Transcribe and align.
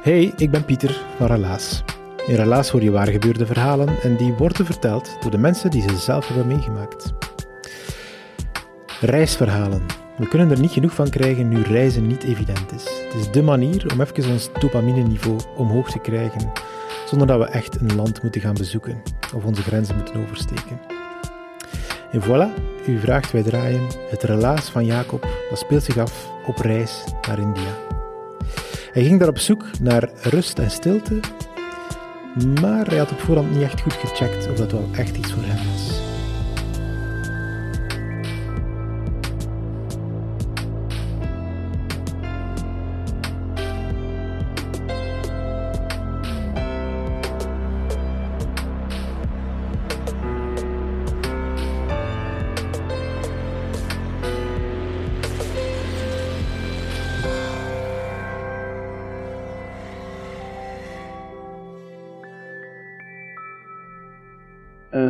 Hey, 0.00 0.32
ik 0.36 0.50
ben 0.50 0.64
Pieter 0.64 1.00
van 1.16 1.26
Relaas. 1.26 1.82
In 2.26 2.34
Relaas 2.34 2.70
hoor 2.70 2.82
je 2.82 2.90
waar 2.90 3.08
gebeurde 3.08 3.46
verhalen 3.46 3.88
en 4.02 4.16
die 4.16 4.32
worden 4.32 4.66
verteld 4.66 5.16
door 5.20 5.30
de 5.30 5.38
mensen 5.38 5.70
die 5.70 5.82
ze 5.82 5.96
zelf 5.96 6.26
hebben 6.26 6.46
meegemaakt. 6.46 7.12
Reisverhalen. 9.00 9.82
We 10.16 10.28
kunnen 10.28 10.50
er 10.50 10.60
niet 10.60 10.70
genoeg 10.70 10.94
van 10.94 11.10
krijgen 11.10 11.48
nu 11.48 11.62
reizen 11.62 12.06
niet 12.06 12.22
evident 12.22 12.72
is. 12.72 12.82
Het 12.82 13.20
is 13.20 13.30
de 13.30 13.42
manier 13.42 13.92
om 13.92 14.00
even 14.00 14.32
ons 14.32 14.50
dopamine-niveau 14.60 15.40
omhoog 15.56 15.90
te 15.90 15.98
krijgen, 15.98 16.52
zonder 17.06 17.26
dat 17.26 17.38
we 17.38 17.44
echt 17.44 17.80
een 17.80 17.96
land 17.96 18.22
moeten 18.22 18.40
gaan 18.40 18.54
bezoeken 18.54 19.02
of 19.34 19.44
onze 19.44 19.62
grenzen 19.62 19.96
moeten 19.96 20.20
oversteken. 20.20 20.80
En 22.12 22.22
voilà, 22.22 22.62
u 22.86 22.98
vraagt, 22.98 23.32
wij 23.32 23.42
draaien 23.42 23.86
het 24.10 24.22
relaas 24.22 24.70
van 24.70 24.84
Jacob, 24.84 25.28
dat 25.50 25.58
speelt 25.58 25.84
zich 25.84 25.96
af 25.96 26.30
op 26.46 26.58
reis 26.58 27.04
naar 27.28 27.38
India. 27.38 27.99
Hij 28.92 29.04
ging 29.04 29.18
daar 29.18 29.28
op 29.28 29.38
zoek 29.38 29.64
naar 29.80 30.08
rust 30.22 30.58
en 30.58 30.70
stilte, 30.70 31.20
maar 32.60 32.86
hij 32.86 32.98
had 32.98 33.10
op 33.10 33.20
voorhand 33.20 33.50
niet 33.50 33.62
echt 33.62 33.80
goed 33.80 33.92
gecheckt 33.92 34.48
of 34.50 34.56
dat 34.56 34.72
wel 34.72 34.88
echt 34.92 35.16
iets 35.16 35.32
voor 35.32 35.42
hem 35.42 35.72
was. 35.72 36.09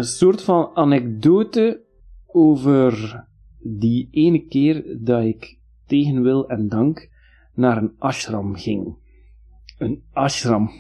Een 0.00 0.06
soort 0.06 0.42
van 0.42 0.70
anekdote 0.74 1.84
over 2.26 3.24
die 3.58 4.08
ene 4.10 4.46
keer 4.46 4.96
dat 5.00 5.22
ik 5.22 5.58
tegen 5.86 6.22
wil 6.22 6.48
en 6.48 6.68
dank 6.68 7.10
naar 7.54 7.76
een 7.76 7.92
ashram 7.98 8.54
ging. 8.54 8.96
Een 9.78 10.02
ashram. 10.12 10.70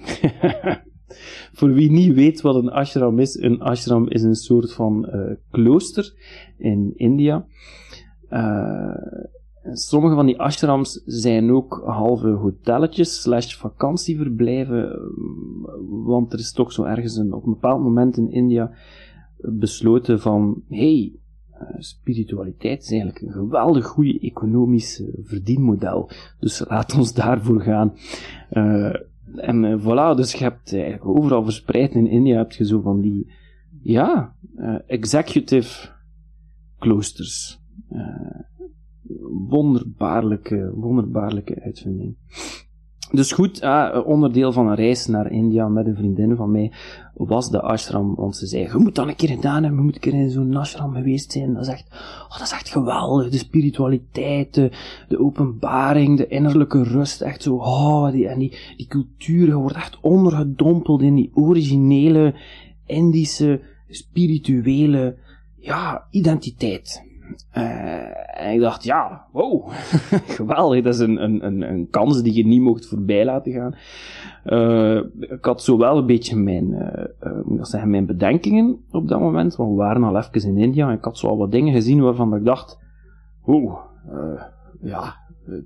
Voor 1.56 1.72
wie 1.72 1.90
niet 1.90 2.14
weet 2.14 2.40
wat 2.40 2.54
een 2.54 2.70
ashram 2.70 3.18
is, 3.18 3.38
een 3.38 3.60
ashram 3.60 4.08
is 4.08 4.22
een 4.22 4.34
soort 4.34 4.72
van 4.72 5.08
uh, 5.14 5.36
klooster 5.50 6.14
in 6.58 6.92
India. 6.96 7.46
Uh, 8.30 8.94
sommige 9.72 10.14
van 10.14 10.26
die 10.26 10.40
ashrams 10.40 11.02
zijn 11.06 11.50
ook 11.50 11.82
halve 11.84 12.28
hotelletjes 12.28 13.20
slash 13.20 13.54
vakantieverblijven, 13.54 14.98
want 16.04 16.32
er 16.32 16.38
is 16.38 16.52
toch 16.52 16.72
zo 16.72 16.82
ergens 16.82 17.16
een, 17.16 17.32
op 17.32 17.44
een 17.44 17.52
bepaald 17.52 17.82
moment 17.82 18.16
in 18.16 18.30
India 18.30 18.72
besloten 19.42 20.20
van, 20.20 20.62
hey, 20.68 21.12
uh, 21.52 21.68
spiritualiteit 21.78 22.82
is 22.82 22.90
eigenlijk 22.90 23.20
een 23.20 23.32
geweldig 23.32 23.86
goede 23.86 24.20
economisch 24.20 25.02
verdienmodel. 25.22 26.10
Dus 26.38 26.64
laat 26.68 26.94
ons 26.94 27.14
daarvoor 27.14 27.60
gaan. 27.60 27.92
Uh, 28.52 28.94
en 29.36 29.64
uh, 29.64 29.80
voilà, 29.80 30.16
dus 30.16 30.32
je 30.32 30.42
hebt 30.42 30.72
eigenlijk 30.72 31.06
overal 31.06 31.44
verspreid 31.44 31.94
in 31.94 32.06
India 32.06 32.36
heb 32.36 32.52
je 32.52 32.66
zo 32.66 32.80
van 32.80 33.00
die, 33.00 33.32
ja, 33.82 34.34
executive 34.86 35.88
kloosters. 36.78 37.58
wonderbaarlijke, 39.48 40.72
wonderbaarlijke 40.74 41.60
uitvinding. 41.60 42.16
Dus 43.12 43.32
goed, 43.32 43.62
uh, 43.62 43.98
onderdeel 44.04 44.52
van 44.52 44.68
een 44.68 44.74
reis 44.74 45.06
naar 45.06 45.30
India 45.30 45.68
met 45.68 45.86
een 45.86 45.96
vriendin 45.96 46.36
van 46.36 46.50
mij 46.50 46.72
was 47.14 47.50
de 47.50 47.60
ashram. 47.60 48.14
Want 48.14 48.36
ze 48.36 48.46
zei, 48.46 48.62
je 48.62 48.78
moet 48.78 48.94
dan 48.94 49.08
een 49.08 49.16
keer 49.16 49.28
gedaan 49.28 49.62
hebben, 49.62 49.78
je 49.78 49.84
moet 49.84 49.94
een 49.94 50.00
keer 50.00 50.14
in 50.14 50.30
zo'n 50.30 50.56
ashram 50.56 50.94
geweest 50.94 51.32
zijn. 51.32 51.54
Dat 51.54 51.62
is 51.62 51.68
echt, 51.68 51.86
oh, 52.28 52.38
dat 52.38 52.46
is 52.46 52.52
echt 52.52 52.68
geweldig. 52.68 53.30
De 53.30 53.38
spiritualiteit, 53.38 54.54
de, 54.54 54.70
de 55.08 55.20
openbaring, 55.20 56.16
de 56.16 56.26
innerlijke 56.26 56.82
rust. 56.82 57.20
Echt 57.20 57.42
zo, 57.42 57.54
oh, 57.54 58.10
die, 58.10 58.28
en 58.28 58.38
die, 58.38 58.58
die 58.76 58.86
cultuur, 58.86 59.46
je 59.46 59.54
wordt 59.54 59.76
echt 59.76 59.98
ondergedompeld 60.00 61.02
in 61.02 61.14
die 61.14 61.30
originele 61.34 62.34
Indische, 62.86 63.60
spirituele, 63.88 65.16
ja, 65.56 66.06
identiteit. 66.10 67.09
Uh, 67.56 68.40
en 68.40 68.52
ik 68.54 68.60
dacht, 68.60 68.84
ja, 68.84 69.26
wow, 69.32 69.68
geweldig, 70.38 70.82
dat 70.82 70.94
is 70.94 71.00
een, 71.00 71.22
een, 71.22 71.46
een, 71.46 71.62
een, 71.62 71.88
kans 71.90 72.22
die 72.22 72.34
je 72.34 72.46
niet 72.46 72.60
mocht 72.60 72.86
voorbij 72.86 73.24
laten 73.24 73.52
gaan. 73.52 73.74
Uh, 74.44 75.30
ik 75.30 75.44
had 75.44 75.62
zo 75.62 75.78
wel 75.78 75.98
een 75.98 76.06
beetje 76.06 76.36
mijn, 76.36 76.70
uh, 76.70 77.30
moet 77.44 77.68
zeggen, 77.68 77.90
mijn 77.90 78.06
bedenkingen 78.06 78.84
op 78.90 79.08
dat 79.08 79.20
moment, 79.20 79.56
want 79.56 79.70
we 79.70 79.76
waren 79.76 80.04
al 80.04 80.16
even 80.16 80.48
in 80.48 80.58
India 80.58 80.88
en 80.88 80.96
ik 80.96 81.04
had 81.04 81.18
zo 81.18 81.26
al 81.26 81.36
wat 81.36 81.52
dingen 81.52 81.74
gezien 81.74 82.00
waarvan 82.00 82.34
ik 82.34 82.44
dacht, 82.44 82.78
wow, 83.44 83.78
ja, 84.80 85.16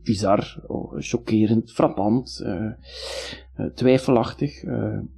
bizar, 0.02 0.62
oh, 0.66 0.92
chockerend, 0.96 1.72
frappant, 1.72 2.46
twijfelachtig. 3.74 4.62
ik 4.62 4.68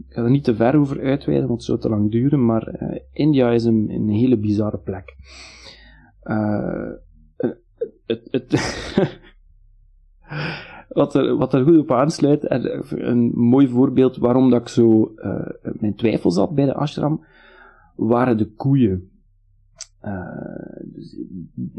ga 0.09 0.23
er 0.23 0.31
niet 0.31 0.45
te 0.45 0.55
ver 0.55 0.77
over 0.77 1.03
uitweiden, 1.03 1.49
want 1.49 1.59
het 1.59 1.69
zou 1.69 1.79
te 1.79 1.89
lang 1.89 2.11
duren, 2.11 2.45
maar 2.45 2.75
India 3.13 3.51
is 3.51 3.65
een, 3.65 3.91
een 3.91 4.09
hele 4.09 4.37
bizarre 4.37 4.79
plek. 4.79 5.15
Uh, 6.27 6.91
het, 8.07 8.29
het 8.31 8.49
wat, 10.89 11.15
er, 11.15 11.37
wat 11.37 11.55
er 11.55 11.65
goed 11.65 11.79
op 11.79 11.93
aansluit, 11.93 12.45
en 12.45 12.85
een 13.09 13.33
mooi 13.35 13.69
voorbeeld 13.69 14.17
waarom 14.17 14.51
dat 14.51 14.61
ik 14.61 14.69
zo 14.69 15.13
uh, 15.17 15.47
mijn 15.63 15.95
twijfels 15.95 16.37
had 16.37 16.55
bij 16.55 16.65
de 16.65 16.75
ashram, 16.75 17.25
waren 17.97 18.39
de 18.39 18.51
koeien. 18.51 19.11
Dus 20.85 21.17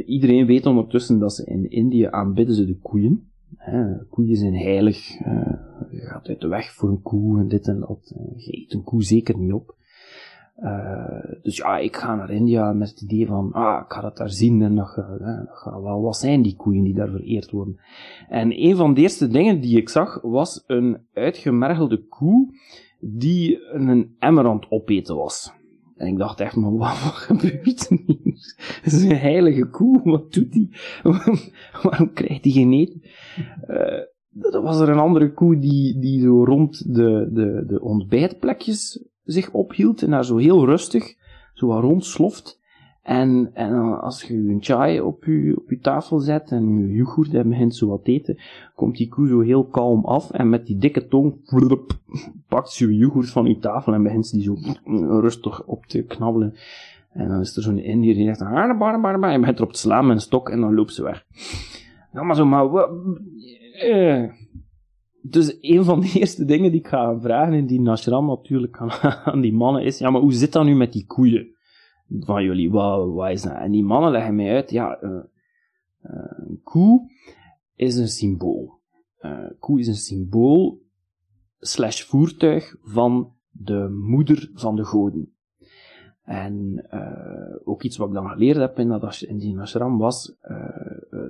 iedereen 0.06 0.46
weet 0.46 0.66
ondertussen 0.66 1.20
dat 1.20 1.34
ze 1.34 1.46
in 1.46 1.70
India 1.70 2.12
aanbidden 2.12 2.56
ze 2.56 2.66
de 2.66 2.78
koeien. 2.82 3.30
Hè, 3.56 4.06
koeien 4.06 4.36
zijn 4.36 4.56
heilig. 4.56 5.20
Uh, 5.20 5.54
je 5.92 6.00
gaat 6.00 6.28
uit 6.28 6.42
de 6.42 6.48
weg 6.48 6.74
voor 6.74 6.90
een 6.90 7.02
koe 7.02 7.40
en 7.40 7.48
dit 7.48 7.68
en 7.68 7.80
dat. 7.80 8.16
Je 8.36 8.58
eet 8.58 8.74
een 8.74 8.84
koe 8.84 9.04
zeker 9.04 9.38
niet 9.38 9.54
op. 9.54 9.77
Uh, 10.64 11.42
dus 11.42 11.58
ja, 11.58 11.78
ik 11.78 11.96
ga 11.96 12.16
naar 12.16 12.30
India 12.30 12.74
met 12.74 12.90
het 12.90 13.02
idee 13.02 13.28
van, 13.28 13.52
ah, 13.52 13.82
ik 13.86 13.92
ga 13.92 14.02
dat 14.02 14.18
daar 14.18 14.30
zien 14.30 14.62
en 14.62 14.76
dat 14.76 14.88
gaat 14.88 15.82
wel, 15.82 16.02
wat 16.02 16.18
zijn 16.18 16.42
die 16.42 16.56
koeien 16.56 16.84
die 16.84 16.94
daar 16.94 17.10
vereerd 17.10 17.52
worden? 17.52 17.80
En 18.30 18.64
een 18.64 18.76
van 18.76 18.94
de 18.94 19.02
eerste 19.02 19.28
dingen 19.28 19.62
die 19.62 19.78
ik 19.78 19.90
zag, 19.90 20.22
was 20.22 20.64
een 20.68 20.98
uitgemergelde 21.14 22.08
koe 22.08 22.54
die 23.00 23.60
een 23.74 24.16
emmer 24.20 24.66
opeten 24.70 25.16
was. 25.16 25.54
En 25.96 26.08
ik 26.08 26.18
dacht 26.18 26.40
echt, 26.40 26.56
maar 26.56 26.76
wat, 26.78 26.90
gebeurt 26.90 27.90
er 27.90 28.00
hier? 28.06 28.56
Het 28.82 28.94
is 28.94 29.04
een 29.04 29.18
heilige 29.18 29.70
koe, 29.70 30.02
wat 30.04 30.34
doet 30.34 30.52
die? 30.52 30.70
Waarom 31.84 32.14
krijgt 32.14 32.44
die 32.44 32.54
geen 32.54 32.74
eten? 32.74 33.02
Uh, 33.68 34.02
dan 34.30 34.64
was 34.64 34.80
er 34.80 34.90
een 34.90 35.00
andere 35.00 35.34
koe 35.34 35.60
die, 35.60 36.00
die 36.00 36.22
zo 36.22 36.44
rond 36.44 36.96
de, 36.96 37.30
de, 37.34 37.64
de 37.68 37.82
ontbijtplekjes 37.82 39.08
zich 39.28 39.52
ophield 39.52 40.02
en 40.02 40.10
daar 40.10 40.26
zo 40.26 40.38
heel 40.38 40.66
rustig 40.66 41.16
zo 41.54 41.68
wat 41.68 41.82
rondsloft. 41.82 42.60
En, 43.04 43.52
en 43.54 44.00
als 44.02 44.24
je 44.24 44.34
een 44.34 44.58
chai 44.60 45.02
op 45.02 45.24
je, 45.24 45.54
op 45.58 45.70
je 45.70 45.80
tafel 45.80 46.20
zet 46.20 46.52
en 46.52 46.78
je 46.78 46.94
yoghurt 46.94 47.48
begint 47.48 47.76
zo 47.76 47.88
wat 47.88 48.08
eten, 48.08 48.38
komt 48.76 48.98
die 48.98 49.10
koe 49.10 49.28
zo 49.28 49.40
heel 49.40 49.66
kalm 49.66 50.06
af 50.06 50.32
en 50.32 50.50
met 50.50 50.66
die 50.66 50.78
dikke 50.78 51.08
tong 51.08 51.36
pakt 52.48 52.70
ze 52.70 52.88
je 52.88 52.98
yoghurt 52.98 53.30
van 53.30 53.46
je 53.46 53.60
tafel 53.60 53.94
en 53.94 54.04
begint 54.04 54.28
ze 54.28 54.36
die 54.36 54.44
zo 54.44 54.58
rustig 55.20 55.64
op 55.64 55.86
te 55.86 56.04
knabbelen. 56.04 56.54
En 57.12 57.28
dan 57.28 57.40
is 57.40 57.56
er 57.56 57.64
zo'n 57.64 57.80
Indiër 57.80 58.14
die 58.14 58.36
zegt, 58.36 58.78
bar. 58.78 59.24
En 59.24 59.40
begint 59.40 59.58
erop 59.58 59.74
te 59.74 59.80
slaan 59.80 60.06
met 60.08 60.16
een 60.16 60.22
stok 60.22 60.50
en 60.50 60.62
dan 60.62 60.74
loopt 60.74 60.94
ze 60.94 61.04
weg. 61.04 61.26
Ja, 62.14 62.24
maar 62.24 62.36
zo, 62.36 62.46
maar 62.46 62.70
wat... 62.70 62.90
Dus 65.30 65.58
een 65.62 65.84
van 65.84 66.00
de 66.00 66.12
eerste 66.20 66.46
dingen 66.46 66.72
die 66.72 66.80
ik 66.80 66.88
ga 66.88 67.20
vragen 67.20 67.54
in 67.54 67.66
die 67.66 67.82
nashram 67.82 68.26
natuurlijk 68.26 68.78
aan, 68.78 68.92
aan 69.34 69.42
die 69.42 69.54
mannen 69.54 69.84
is, 69.84 69.98
ja, 69.98 70.10
maar 70.10 70.22
hoe 70.22 70.34
zit 70.34 70.52
dat 70.52 70.66
nu 70.66 70.76
met 70.76 70.94
die 70.94 71.06
koeien 71.06 71.56
van 72.10 72.44
jullie? 72.44 72.72
Wat, 72.72 73.14
wat 73.14 73.30
is 73.30 73.42
dat? 73.42 73.54
En 73.54 73.72
die 73.72 73.84
mannen 73.84 74.12
leggen 74.12 74.36
mij 74.36 74.56
uit, 74.56 74.70
ja, 74.70 75.00
eh, 75.00 75.10
eh, 76.02 76.38
een 76.48 76.60
koe 76.64 77.12
is 77.76 77.98
een 77.98 78.08
symbool. 78.08 78.80
Eh, 79.18 79.48
koe 79.60 79.80
is 79.80 79.88
een 79.88 79.96
symbool 79.96 80.82
slash 81.60 82.02
voertuig 82.02 82.76
van 82.82 83.34
de 83.50 83.90
moeder 83.90 84.52
van 84.54 84.76
de 84.76 84.84
goden. 84.84 85.32
En 86.24 86.88
ook 87.64 87.84
iets 87.84 87.98
wat 87.98 88.08
ik 88.08 88.14
dan 88.14 88.30
geleerd 88.30 88.58
heb 88.58 88.80
in, 88.80 88.88
dat, 88.88 89.22
in 89.22 89.38
die 89.38 89.58
was 89.98 90.36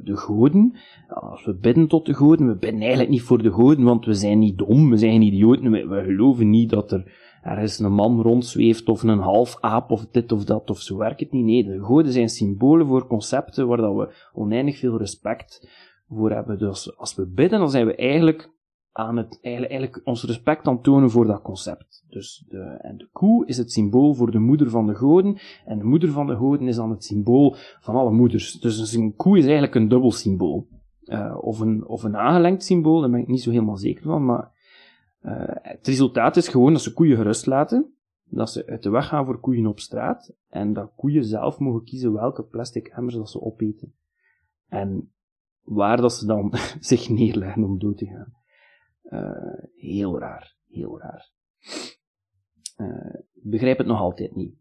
de 0.03 0.17
goden. 0.17 0.75
Als 1.07 1.45
we 1.45 1.53
bidden 1.53 1.87
tot 1.87 2.05
de 2.05 2.13
goden, 2.13 2.47
we 2.47 2.55
bidden 2.55 2.79
eigenlijk 2.79 3.09
niet 3.09 3.21
voor 3.21 3.43
de 3.43 3.51
goden, 3.51 3.83
want 3.83 4.05
we 4.05 4.13
zijn 4.13 4.39
niet 4.39 4.57
dom, 4.57 4.89
we 4.89 4.97
zijn 4.97 5.21
idioten, 5.21 5.71
we, 5.71 5.87
we 5.87 6.03
geloven 6.03 6.49
niet 6.49 6.69
dat 6.69 6.91
er 6.91 7.11
ergens 7.43 7.79
een 7.79 7.93
man 7.93 8.21
rondzweeft 8.21 8.89
of 8.89 9.03
een 9.03 9.19
half 9.19 9.57
aap 9.59 9.91
of 9.91 10.05
dit 10.11 10.31
of 10.31 10.43
dat 10.43 10.69
of 10.69 10.79
zo 10.79 10.97
werkt 10.97 11.19
het 11.19 11.31
niet. 11.31 11.45
Nee, 11.45 11.63
de 11.63 11.83
goden 11.83 12.11
zijn 12.11 12.29
symbolen 12.29 12.87
voor 12.87 13.07
concepten 13.07 13.67
waar 13.67 13.77
dat 13.77 13.95
we 13.95 14.13
oneindig 14.33 14.77
veel 14.77 14.97
respect 14.97 15.69
voor 16.09 16.31
hebben. 16.31 16.57
Dus 16.57 16.97
als 16.97 17.15
we 17.15 17.25
bidden, 17.25 17.59
dan 17.59 17.69
zijn 17.69 17.85
we 17.85 17.95
eigenlijk 17.95 18.49
aan 18.97 19.17
het, 19.17 19.39
eigenlijk, 19.41 19.73
eigenlijk 19.73 20.07
ons 20.07 20.23
respect 20.23 20.67
aan 20.67 20.81
tonen 20.81 21.09
voor 21.09 21.27
dat 21.27 21.41
concept. 21.41 22.05
Dus 22.09 22.45
de, 22.47 22.59
en 22.59 22.97
de 22.97 23.09
koe 23.11 23.45
is 23.45 23.57
het 23.57 23.71
symbool 23.71 24.13
voor 24.13 24.31
de 24.31 24.39
moeder 24.39 24.69
van 24.69 24.87
de 24.87 24.95
goden, 24.95 25.37
en 25.65 25.77
de 25.77 25.83
moeder 25.83 26.11
van 26.11 26.27
de 26.27 26.35
goden 26.35 26.67
is 26.67 26.75
dan 26.75 26.89
het 26.89 27.03
symbool 27.03 27.55
van 27.79 27.95
alle 27.95 28.11
moeders. 28.11 28.59
Dus 28.59 28.93
een 28.93 29.15
koe 29.15 29.37
is 29.37 29.43
eigenlijk 29.43 29.75
een 29.75 29.87
dubbel 29.87 30.11
symbool. 30.11 30.67
Uh, 31.03 31.37
of, 31.41 31.59
een, 31.59 31.87
of 31.87 32.03
een 32.03 32.17
aangelengd 32.17 32.63
symbool, 32.63 33.01
daar 33.01 33.09
ben 33.09 33.19
ik 33.19 33.27
niet 33.27 33.41
zo 33.41 33.49
helemaal 33.49 33.77
zeker 33.77 34.03
van, 34.03 34.25
maar 34.25 34.51
uh, 35.21 35.33
het 35.61 35.87
resultaat 35.87 36.37
is 36.37 36.47
gewoon 36.47 36.73
dat 36.73 36.81
ze 36.81 36.93
koeien 36.93 37.17
gerust 37.17 37.45
laten, 37.45 37.93
dat 38.23 38.49
ze 38.49 38.67
uit 38.67 38.83
de 38.83 38.89
weg 38.89 39.07
gaan 39.07 39.25
voor 39.25 39.39
koeien 39.39 39.67
op 39.67 39.79
straat, 39.79 40.33
en 40.49 40.73
dat 40.73 40.91
koeien 40.95 41.23
zelf 41.23 41.59
mogen 41.59 41.83
kiezen 41.83 42.13
welke 42.13 42.43
plastic 42.43 42.87
emmers 42.87 43.15
dat 43.15 43.29
ze 43.29 43.41
opeten. 43.41 43.93
En 44.67 45.11
waar 45.63 46.01
dat 46.01 46.13
ze 46.13 46.25
dan 46.25 46.53
zich 46.79 47.09
neerleggen 47.09 47.63
om 47.63 47.79
dood 47.79 47.97
te 47.97 48.05
gaan. 48.05 48.35
Uh, 49.09 49.63
heel 49.75 50.19
raar, 50.19 50.55
heel 50.67 50.99
raar. 50.99 51.31
Uh, 52.77 53.13
ik 53.33 53.49
begrijp 53.49 53.77
het 53.77 53.87
nog 53.87 53.99
altijd 53.99 54.35
niet. 54.35 54.55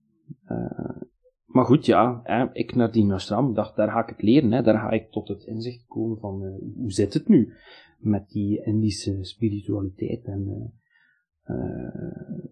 Uh, 0.49 1.01
maar 1.45 1.65
goed, 1.65 1.87
ja, 1.87 2.21
hè, 2.23 2.53
ik 2.53 2.75
naar 2.75 2.93
die 2.93 3.13
ashram, 3.13 3.55
dacht, 3.55 3.77
daar 3.77 3.91
ga 3.91 4.03
ik 4.03 4.09
het 4.09 4.23
leren, 4.23 4.53
hè, 4.53 4.63
daar 4.63 4.79
ga 4.79 4.91
ik 4.91 5.11
tot 5.11 5.29
het 5.29 5.45
inzicht 5.45 5.87
komen 5.87 6.19
van, 6.19 6.61
hoe 6.77 6.93
zit 6.93 7.15
het 7.15 7.29
nu 7.29 7.53
met 7.99 8.29
die 8.29 8.65
Indische 8.65 9.25
spiritualiteit. 9.25 10.25
En 10.25 10.73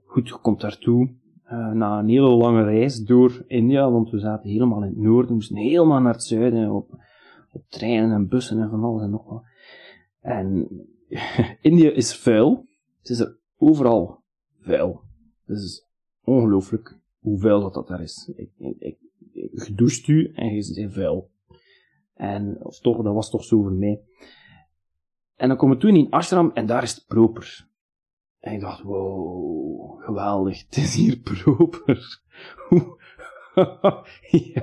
goed, 0.04 0.28
je 0.28 0.38
komt 0.42 0.60
daartoe, 0.60 1.14
na 1.72 1.98
een 1.98 2.08
hele 2.08 2.28
lange 2.30 2.64
reis 2.64 3.04
door 3.04 3.44
India, 3.46 3.90
want 3.90 4.10
we 4.10 4.18
zaten 4.18 4.50
helemaal 4.50 4.82
in 4.82 4.88
het 4.88 4.98
noorden, 4.98 5.34
moesten 5.34 5.56
helemaal 5.56 6.00
naar 6.00 6.12
het 6.12 6.22
zuiden, 6.22 6.70
op, 6.70 6.90
op 7.50 7.64
treinen 7.68 8.10
en 8.10 8.28
bussen 8.28 8.60
en 8.60 8.70
van 8.70 8.84
alles 8.84 9.02
en 9.02 9.10
nog 9.10 9.28
wat. 9.28 9.44
En 10.20 10.68
India 11.70 11.90
is 11.90 12.16
vuil. 12.16 12.66
Het 12.98 13.08
is 13.08 13.20
er 13.20 13.38
overal 13.56 14.22
vuil. 14.60 15.02
Het 15.44 15.58
is 15.58 15.86
ongelooflijk 16.24 16.98
hoe 17.18 17.38
vuil 17.38 17.60
dat, 17.60 17.74
dat 17.74 17.88
daar 17.88 18.02
is. 18.02 18.32
Ik, 18.36 18.50
ik, 18.58 18.98
ik, 19.32 19.76
doucht 19.76 20.06
u 20.06 20.32
en 20.34 20.54
je 20.54 20.72
bent 20.74 20.92
vuil. 20.92 21.30
En 22.14 22.64
of 22.64 22.80
toch, 22.80 23.02
dat 23.02 23.14
was 23.14 23.30
toch 23.30 23.44
zo 23.44 23.62
voor 23.62 23.72
mij. 23.72 24.00
En 25.36 25.48
dan 25.48 25.56
komen 25.56 25.76
we 25.76 25.82
toen 25.82 25.96
in 25.96 26.10
ashram 26.10 26.50
en 26.54 26.66
daar 26.66 26.82
is 26.82 26.94
het 26.94 27.06
proper. 27.06 27.68
En 28.40 28.52
ik 28.52 28.60
dacht, 28.60 28.82
wow, 28.82 30.02
geweldig, 30.02 30.64
het 30.64 30.76
is 30.76 30.94
hier 30.94 31.18
proper. 31.18 32.22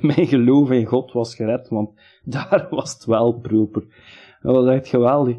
mijn 0.00 0.26
geloof 0.26 0.70
in 0.70 0.86
God 0.86 1.12
was 1.12 1.34
gered, 1.34 1.68
want 1.68 2.00
daar 2.24 2.66
was 2.70 2.92
het 2.92 3.04
wel 3.04 3.32
proper. 3.32 3.86
Dat 4.44 4.54
was 4.54 4.74
echt 4.74 4.88
geweldig. 4.88 5.36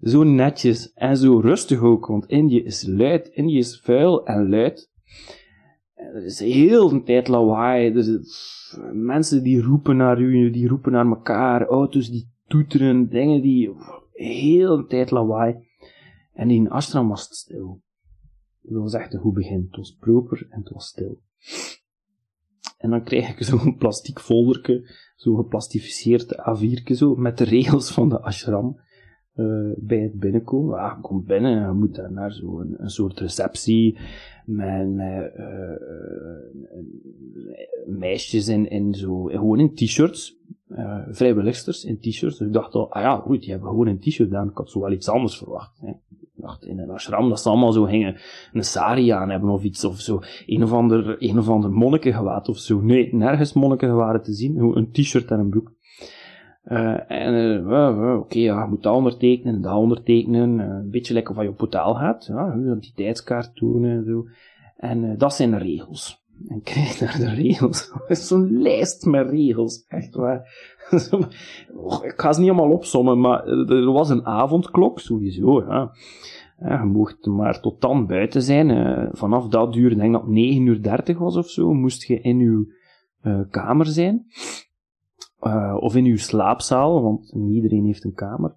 Zo 0.00 0.22
netjes 0.22 0.92
en 0.92 1.16
zo 1.16 1.38
rustig 1.38 1.80
ook, 1.80 2.06
want 2.06 2.26
Indië 2.26 2.62
is 2.62 2.86
luid. 2.86 3.28
Indië 3.28 3.58
is 3.58 3.80
vuil 3.80 4.26
en 4.26 4.48
luid. 4.48 4.90
Er 5.94 6.24
is 6.24 6.38
heel 6.38 6.88
de 6.88 7.02
tijd 7.02 7.28
lawaai. 7.28 7.92
Er 7.92 8.20
mensen 8.92 9.42
die 9.42 9.62
roepen 9.62 9.96
naar 9.96 10.20
u, 10.20 10.50
die 10.50 10.68
roepen 10.68 10.92
naar 10.92 11.06
elkaar. 11.06 11.66
Auto's 11.66 12.10
die 12.10 12.32
toeteren, 12.46 13.08
dingen 13.08 13.42
die... 13.42 13.70
Heel 14.12 14.76
de 14.76 14.86
tijd 14.86 15.10
lawaai. 15.10 15.56
En 16.32 16.50
in 16.50 16.70
ashram 16.70 17.08
was 17.08 17.22
het 17.22 17.34
stil. 17.34 17.82
Dat 18.60 18.82
was 18.82 18.94
echt 18.94 19.14
een 19.14 19.20
goed 19.20 19.34
begin. 19.34 19.66
Het 19.66 19.76
was 19.76 19.96
proper 20.00 20.46
en 20.50 20.58
het 20.58 20.70
was 20.70 20.86
stil. 20.86 21.20
En 22.84 22.90
dan 22.90 23.04
krijg 23.04 23.28
ik 23.28 23.44
zo'n 23.44 23.76
plastic 23.76 24.18
folderke, 24.18 24.90
zo'n 25.16 25.36
geplastificeerd 25.36 26.34
A4, 26.34 26.82
zo, 26.94 27.14
met 27.14 27.38
de 27.38 27.44
regels 27.44 27.92
van 27.92 28.08
de 28.08 28.20
ashram. 28.20 28.82
Uh, 29.34 29.72
bij 29.76 29.98
het 29.98 30.18
binnenkomen. 30.18 30.76
Ja, 30.76 30.94
je 30.94 31.00
komt 31.00 31.24
binnen 31.24 31.62
en 31.62 31.66
je 31.66 31.72
moet 31.72 31.94
daar 31.94 32.12
naar 32.12 32.32
zo'n 32.32 32.74
een 32.76 32.90
soort 32.90 33.20
receptie 33.20 33.98
met, 34.44 34.88
met 34.88 35.32
uh, 35.36 35.76
meisjes 37.86 38.48
in, 38.48 38.70
in 38.70 38.94
zo, 38.94 39.22
gewoon 39.22 39.60
in 39.60 39.74
t-shirts, 39.74 40.40
uh, 40.68 41.02
vrijwilligsters 41.08 41.84
in 41.84 41.98
t-shirts. 41.98 42.38
Dus 42.38 42.46
ik 42.46 42.52
dacht 42.52 42.74
al, 42.74 42.92
ah 42.92 43.02
ja, 43.02 43.16
goed, 43.16 43.40
die 43.40 43.50
hebben 43.50 43.68
gewoon 43.68 43.86
een 43.86 44.00
t-shirt 44.00 44.34
aan. 44.34 44.48
Ik 44.48 44.56
had 44.56 44.70
zo 44.70 44.80
wel 44.80 44.92
iets 44.92 45.08
anders 45.08 45.38
verwacht. 45.38 45.80
In 46.60 46.78
een 46.78 46.90
ashram 46.90 47.28
dat 47.28 47.40
ze 47.40 47.48
allemaal 47.48 47.72
zo 47.72 47.84
gingen 47.84 48.16
een 48.52 48.64
sari 48.64 49.10
aan 49.10 49.30
hebben 49.30 49.50
of 49.50 49.62
iets, 49.62 49.84
of 49.84 50.00
zo, 50.00 50.20
een 50.46 50.62
of 50.62 50.72
ander, 50.72 51.16
een 51.18 51.38
of 51.38 51.48
ander 51.48 51.70
monnikengewaad 51.70 52.48
of 52.48 52.58
zo. 52.58 52.80
Nee, 52.80 53.14
nergens 53.14 53.52
monnikengewaden 53.52 54.22
te 54.22 54.32
zien, 54.32 54.76
een 54.76 54.90
t-shirt 54.92 55.30
en 55.30 55.38
een 55.38 55.50
broek. 55.50 55.72
Uh, 56.64 57.10
en, 57.10 57.34
uh, 57.34 58.18
oké, 58.18 58.38
ja, 58.38 58.62
je 58.62 58.68
moet 58.68 58.82
dat 58.82 58.94
ondertekenen, 58.94 59.60
dat 59.60 59.74
ondertekenen, 59.74 60.58
uh, 60.58 60.66
een 60.66 60.90
beetje 60.90 61.14
lekker 61.14 61.34
van 61.34 61.44
je 61.44 61.52
portaal 61.52 61.94
gaat, 61.94 62.26
ja, 62.26 62.54
je 62.54 62.60
identiteitskaart 62.60 63.56
tonen 63.56 63.90
en 63.90 64.04
zo. 64.04 64.24
En 64.76 65.18
dat 65.18 65.34
zijn 65.34 65.50
de 65.50 65.58
regels. 65.58 66.23
En 66.48 66.62
krijg 66.62 67.00
naar 67.00 67.18
de 67.18 67.34
regels. 67.34 67.92
Zo'n 68.28 68.60
lijst 68.62 69.04
met 69.04 69.30
regels, 69.30 69.84
echt 69.88 70.14
waar. 70.14 70.38
ik 72.02 72.14
ga 72.16 72.32
ze 72.32 72.40
niet 72.40 72.50
allemaal 72.50 72.70
opsommen, 72.70 73.20
maar 73.20 73.46
er 73.46 73.92
was 73.92 74.10
een 74.10 74.26
avondklok, 74.26 75.00
sowieso, 75.00 75.60
ja. 75.60 75.92
Ja, 76.58 76.78
je 76.80 76.84
mocht 76.84 77.26
maar 77.26 77.60
tot 77.60 77.80
dan 77.80 78.06
buiten 78.06 78.42
zijn. 78.42 79.08
Vanaf 79.12 79.48
dat 79.48 79.76
uur, 79.76 79.96
denk 79.96 80.12
dat 80.12 80.22
het 80.22 80.30
9 80.30 80.66
uur 80.66 80.82
30 80.82 81.18
was 81.18 81.36
of 81.36 81.48
zo, 81.48 81.72
moest 81.72 82.04
je 82.04 82.20
in 82.20 82.38
uw 82.38 82.66
uh, 83.22 83.40
kamer 83.50 83.86
zijn. 83.86 84.26
Uh, 85.40 85.76
of 85.80 85.96
in 85.96 86.04
uw 86.04 86.16
slaapzaal, 86.16 87.02
want 87.02 87.34
iedereen 87.50 87.84
heeft 87.84 88.04
een 88.04 88.14
kamer. 88.14 88.54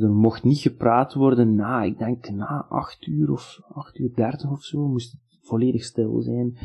er 0.00 0.10
mocht 0.10 0.42
niet 0.42 0.58
gepraat 0.58 1.14
worden 1.14 1.54
na, 1.54 1.82
ik 1.82 1.98
denk 1.98 2.30
na 2.30 2.66
8 2.68 3.06
uur 3.06 3.30
of 3.30 3.60
8 3.68 3.98
uur 3.98 4.14
30 4.14 4.50
of 4.50 4.62
zo, 4.62 4.88
moest 4.88 5.16
volledig 5.52 5.84
stil 5.84 6.20
zijn. 6.20 6.56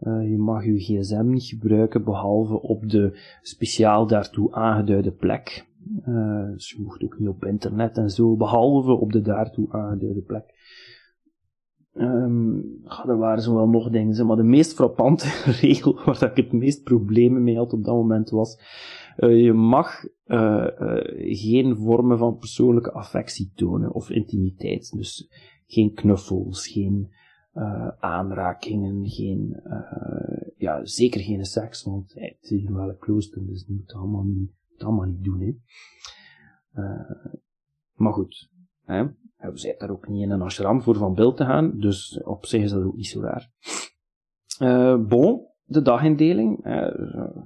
Uh, 0.00 0.30
je 0.30 0.38
mag 0.38 0.64
je 0.64 0.80
gsm 0.80 1.26
niet 1.26 1.44
gebruiken 1.44 2.04
behalve 2.04 2.60
op 2.62 2.88
de 2.88 3.18
speciaal 3.42 4.06
daartoe 4.06 4.52
aangeduide 4.52 5.12
plek. 5.12 5.66
Uh, 6.06 6.50
dus 6.52 6.70
je 6.70 6.82
mocht 6.82 7.02
ook 7.02 7.18
niet 7.18 7.28
op 7.28 7.44
internet 7.44 7.96
en 7.96 8.10
zo, 8.10 8.36
behalve 8.36 8.92
op 8.92 9.12
de 9.12 9.20
daartoe 9.20 9.72
aangeduide 9.72 10.20
plek. 10.20 10.44
Um, 11.94 12.80
er 13.06 13.18
waren 13.18 13.42
zo 13.42 13.54
wel 13.54 13.68
nog 13.68 13.90
dingen, 13.90 14.26
maar 14.26 14.36
de 14.36 14.42
meest 14.42 14.74
frappante 14.74 15.26
regel 15.60 16.00
waar 16.04 16.22
ik 16.22 16.36
het 16.36 16.52
meest 16.52 16.82
problemen 16.82 17.42
mee 17.42 17.56
had 17.56 17.72
op 17.72 17.84
dat 17.84 17.94
moment 17.94 18.30
was, 18.30 18.58
uh, 19.18 19.44
je 19.44 19.52
mag 19.52 20.04
geen 21.16 21.76
vormen 21.76 22.18
van 22.18 22.36
persoonlijke 22.36 22.92
affectie 22.92 23.52
tonen 23.54 23.92
of 23.92 24.10
intimiteit. 24.10 24.92
Dus 24.96 25.30
geen 25.66 25.94
knuffels, 25.94 26.68
geen 26.68 27.08
aanrakingen, 27.98 29.08
geen, 29.08 29.62
ja, 30.56 30.84
zeker 30.84 31.20
geen 31.20 31.44
seks, 31.44 31.82
want 31.82 32.12
het 32.14 32.50
is 32.50 32.68
wel 32.68 32.88
een 32.88 32.98
klooster, 32.98 33.46
dus 33.46 33.66
dat 33.66 33.76
moet 33.76 33.92
allemaal 33.92 34.24
niet 34.24 34.50
allemaal 34.82 35.06
niet 35.06 35.24
doen. 35.24 35.40
Hè. 35.40 35.54
Uh, 36.82 37.34
maar 37.94 38.12
goed, 38.12 38.50
hè. 38.84 39.04
we 39.36 39.50
zijn 39.58 39.74
daar 39.78 39.90
ook 39.90 40.08
niet 40.08 40.22
in 40.22 40.30
een 40.30 40.42
ashram 40.42 40.82
voor 40.82 40.96
van 40.96 41.14
beeld 41.14 41.36
te 41.36 41.44
gaan, 41.44 41.78
dus 41.78 42.22
op 42.22 42.46
zich 42.46 42.62
is 42.62 42.70
dat 42.70 42.82
ook 42.82 42.96
niet 42.96 43.06
zo 43.06 43.20
raar. 43.20 43.50
Uh, 44.62 45.06
bon, 45.06 45.46
de 45.64 45.82
dagindeling. 45.82 46.66
Uh, 46.66 46.88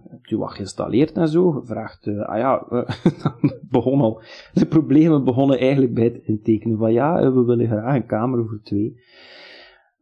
hebt 0.09 0.31
u 0.31 0.37
wat 0.37 0.53
geïnstalleerd 0.53 1.17
en 1.17 1.29
zo? 1.29 1.51
Gevraagd, 1.51 2.07
uh, 2.07 2.21
ah 2.21 2.39
ja, 2.39 2.67
begon 3.71 4.01
al. 4.01 4.23
De 4.53 4.67
problemen 4.67 5.25
begonnen 5.25 5.59
eigenlijk 5.59 5.95
bij 5.95 6.05
het 6.05 6.23
intekenen 6.23 6.79
van 6.79 6.93
ja, 6.93 7.33
we 7.33 7.45
willen 7.45 7.67
graag 7.67 7.95
een 7.95 8.07
kamer 8.07 8.47
voor 8.47 8.61
twee. 8.63 9.03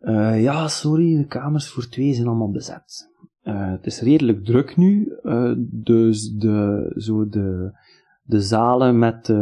Uh, 0.03 0.43
ja, 0.43 0.69
sorry, 0.69 1.17
de 1.17 1.27
kamers 1.27 1.69
voor 1.69 1.89
twee 1.89 2.15
zijn 2.15 2.27
allemaal 2.27 2.51
bezet. 2.51 3.11
Uh, 3.45 3.71
het 3.71 3.87
is 3.87 4.01
redelijk 4.01 4.45
druk 4.45 4.77
nu, 4.77 5.19
uh, 5.23 5.53
dus 5.59 6.31
de, 6.31 6.93
zo 6.97 7.29
de, 7.29 7.79
de 8.23 8.41
zalen 8.41 8.99
met 8.99 9.35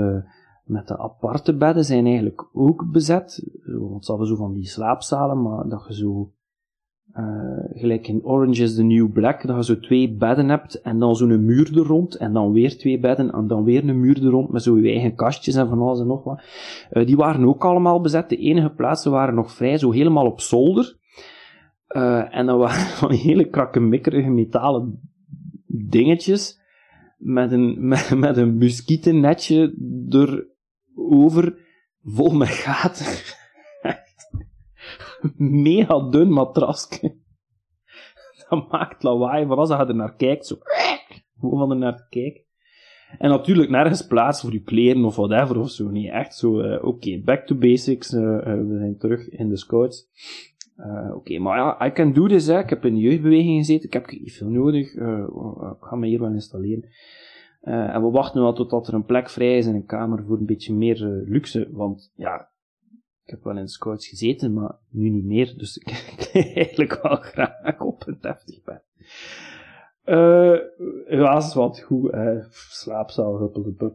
met 0.71 0.88
de 0.88 0.99
aparte 0.99 1.57
bedden 1.57 1.85
zijn 1.85 2.07
eigenlijk 2.07 2.49
ook 2.52 2.90
bezet. 2.90 3.45
Want 3.64 4.05
ze 4.05 4.11
hebben 4.11 4.29
zo 4.29 4.37
van 4.37 4.52
die 4.52 4.67
slaapzalen, 4.67 5.43
maar 5.43 5.69
dat 5.69 5.85
je 5.88 5.95
zo 5.95 6.33
gelijk 7.75 8.09
in 8.09 8.25
Orange 8.25 8.62
is 8.62 8.75
the 8.75 8.83
New 8.83 9.12
Black, 9.12 9.47
dat 9.47 9.57
je 9.57 9.64
zo 9.64 9.81
twee 9.81 10.12
bedden 10.12 10.49
hebt 10.49 10.81
en 10.81 10.99
dan 10.99 11.17
zo'n 11.17 11.45
muur 11.45 11.79
er 11.79 11.87
rond, 11.87 12.14
en 12.14 12.33
dan 12.33 12.52
weer 12.52 12.79
twee 12.79 12.99
bedden 12.99 13.33
en 13.33 13.47
dan 13.47 13.64
weer 13.64 13.88
een 13.88 14.00
muur 14.00 14.25
er 14.25 14.31
rond 14.31 14.52
met 14.52 14.62
zo 14.62 14.79
je 14.79 14.90
eigen 14.90 15.14
kastjes 15.14 15.55
en 15.55 15.69
van 15.69 15.81
alles 15.81 16.00
en 16.00 16.07
nog 16.07 16.25
wat. 16.25 16.43
Uh, 16.93 17.07
die 17.07 17.17
waren 17.17 17.45
ook 17.45 17.64
allemaal 17.64 18.00
bezet. 18.00 18.29
De 18.29 18.37
enige 18.37 18.71
plaatsen 18.71 19.11
waren 19.11 19.35
nog 19.35 19.52
vrij, 19.52 19.79
zo 19.79 19.90
helemaal 19.90 20.26
op 20.26 20.40
zolder. 20.40 20.99
Uh, 21.88 22.37
en 22.37 22.47
dan 22.47 22.59
waren 22.59 22.87
van 23.00 23.12
hele 23.12 23.49
krakkemikkerige 23.49 24.31
metalen 24.31 25.00
dingetjes 25.67 26.61
met 27.17 27.52
een, 27.52 27.76
met, 27.88 28.14
met 28.17 28.37
een 28.37 28.57
muskietennetje 28.57 29.75
erover, 30.09 31.59
vol 32.02 32.31
met 32.31 32.49
gaten 32.49 33.38
mega 35.67 36.09
dun 36.11 36.33
matrasje. 36.33 37.17
Dat 38.49 38.71
maakt 38.71 39.03
lawaai 39.03 39.47
van 39.47 39.59
als 39.59 39.69
je 39.69 39.75
er 39.75 39.95
naar 39.95 40.17
kijkt. 40.17 40.47
Zo. 40.47 40.57
Gewoon 41.41 41.71
er 41.71 41.77
naar 41.77 42.07
kijkt. 42.09 42.49
En 43.19 43.31
natuurlijk 43.31 43.71
nergens 43.71 44.07
plaats 44.07 44.41
voor 44.41 44.53
je 44.53 44.62
kleren 44.62 45.05
of 45.05 45.17
whatever 45.17 45.59
of 45.59 45.71
zo. 45.71 45.89
Nee, 45.89 46.11
echt 46.11 46.35
zo, 46.35 46.61
uh, 46.61 46.85
oké, 46.85 47.21
back 47.25 47.47
to 47.47 47.57
basics. 47.57 48.12
Uh, 48.12 48.23
uh, 48.23 48.45
we 48.45 48.77
zijn 48.79 48.97
terug 48.99 49.29
in 49.29 49.49
de 49.49 49.57
scouts. 49.57 50.09
oké, 51.15 51.39
maar 51.39 51.57
ja, 51.57 51.87
I 51.87 51.93
can 51.93 52.12
do 52.12 52.27
this, 52.27 52.47
hè. 52.47 52.59
Ik 52.59 52.71
heb 52.71 52.85
in 52.85 52.95
de 52.95 53.00
jeugdbeweging 53.00 53.59
gezeten. 53.59 53.87
Ik 53.87 53.93
heb 53.93 54.11
niet 54.11 54.33
veel 54.33 54.49
nodig. 54.49 54.95
ik 54.95 55.81
ga 55.81 55.97
me 55.97 56.07
hier 56.07 56.21
wel 56.21 56.33
installeren. 56.33 56.89
en 57.61 58.03
we 58.03 58.11
wachten 58.11 58.43
wel 58.43 58.53
totdat 58.53 58.89
er 58.89 58.95
een 58.95 59.05
plek 59.05 59.31
vrij 59.31 59.57
is 59.57 59.67
in 59.67 59.75
een 59.75 59.87
kamer 59.87 60.25
voor 60.25 60.39
een 60.39 60.47
beetje 60.47 60.75
meer 60.75 61.25
luxe. 61.27 61.69
Want 61.73 62.12
ja, 62.15 62.50
heb 63.30 63.44
wel 63.44 63.56
in 63.56 63.68
scouts 63.68 64.08
gezeten, 64.08 64.52
maar 64.52 64.76
nu 64.88 65.08
niet 65.08 65.25
meer. 65.25 65.54
Dus 65.56 65.76
ik 65.76 66.30
eigenlijk 66.54 67.02
wel 67.02 67.16
graag 67.16 67.80
op 67.80 68.06
een 68.06 68.18
deftig 68.20 68.62
bed. 68.62 68.82
Uh, 70.04 70.58
ja, 71.08 71.52
wat 71.54 71.80
goed. 71.80 72.16
Slaapzaal, 72.50 73.38
huppelde 73.38 73.94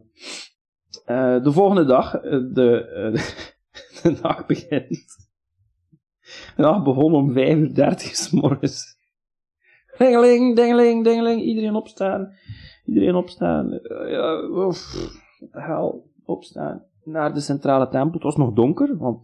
uh, 1.06 1.42
De 1.44 1.52
volgende 1.52 1.84
dag, 1.84 2.20
de, 2.20 2.50
de, 4.02 4.18
dag 4.22 4.46
begint. 4.46 5.28
De 6.56 6.62
dag 6.62 6.82
begon 6.82 7.14
om 7.14 7.32
5 7.32 7.56
uur 7.56 7.74
30 7.74 8.16
s 8.16 8.30
morgens. 8.30 8.96
Dingeling, 9.98 10.56
dingeling, 10.56 11.04
dingeling. 11.04 11.42
Iedereen 11.42 11.74
opstaan. 11.74 12.32
Iedereen 12.84 13.14
opstaan. 13.14 13.80
ja, 14.06 14.48
hel, 15.50 16.10
opstaan 16.24 16.84
naar 17.06 17.34
de 17.34 17.40
centrale 17.40 17.88
tempel. 17.88 18.12
Het 18.12 18.22
was 18.22 18.36
nog 18.36 18.52
donker, 18.52 18.96
want 18.96 19.18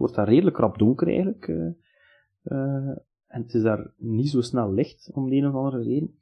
wordt 0.00 0.14
daar 0.14 0.28
redelijk 0.28 0.56
rap 0.56 0.78
donker 0.78 1.06
eigenlijk. 1.06 1.46
Uh, 1.46 1.68
uh, 2.44 2.88
en 3.26 3.42
het 3.42 3.54
is 3.54 3.62
daar 3.62 3.92
niet 3.96 4.28
zo 4.28 4.40
snel 4.40 4.72
licht, 4.72 5.10
om 5.14 5.28
de 5.28 5.36
een 5.36 5.46
of 5.46 5.54
andere 5.54 5.82
reden. 5.82 6.14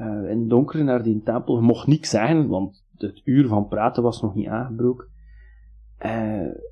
Uh, 0.00 0.30
in 0.30 0.40
het 0.40 0.48
donker 0.48 0.84
naar 0.84 1.02
die 1.02 1.22
tempel, 1.22 1.60
mocht 1.60 1.86
niks 1.86 2.10
zeggen, 2.10 2.48
want 2.48 2.86
het 2.96 3.20
uur 3.24 3.48
van 3.48 3.68
praten 3.68 4.02
was 4.02 4.22
nog 4.22 4.34
niet 4.34 4.46
aangebroken. 4.46 5.10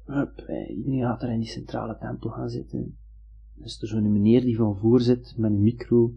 Hup, 0.05 0.45
iedereen 0.69 1.01
gaat 1.01 1.23
er 1.23 1.31
in 1.31 1.41
die 1.41 1.49
centrale 1.49 1.99
tempel 1.99 2.31
gaan 2.31 2.49
zitten. 2.49 2.99
Dus 3.55 3.83
er 3.83 3.89
zo'n 3.89 4.13
meneer 4.13 4.41
die 4.41 4.57
van 4.57 4.77
voor 4.77 5.01
zit 5.01 5.35
met 5.37 5.51
een 5.51 5.63
micro. 5.63 6.15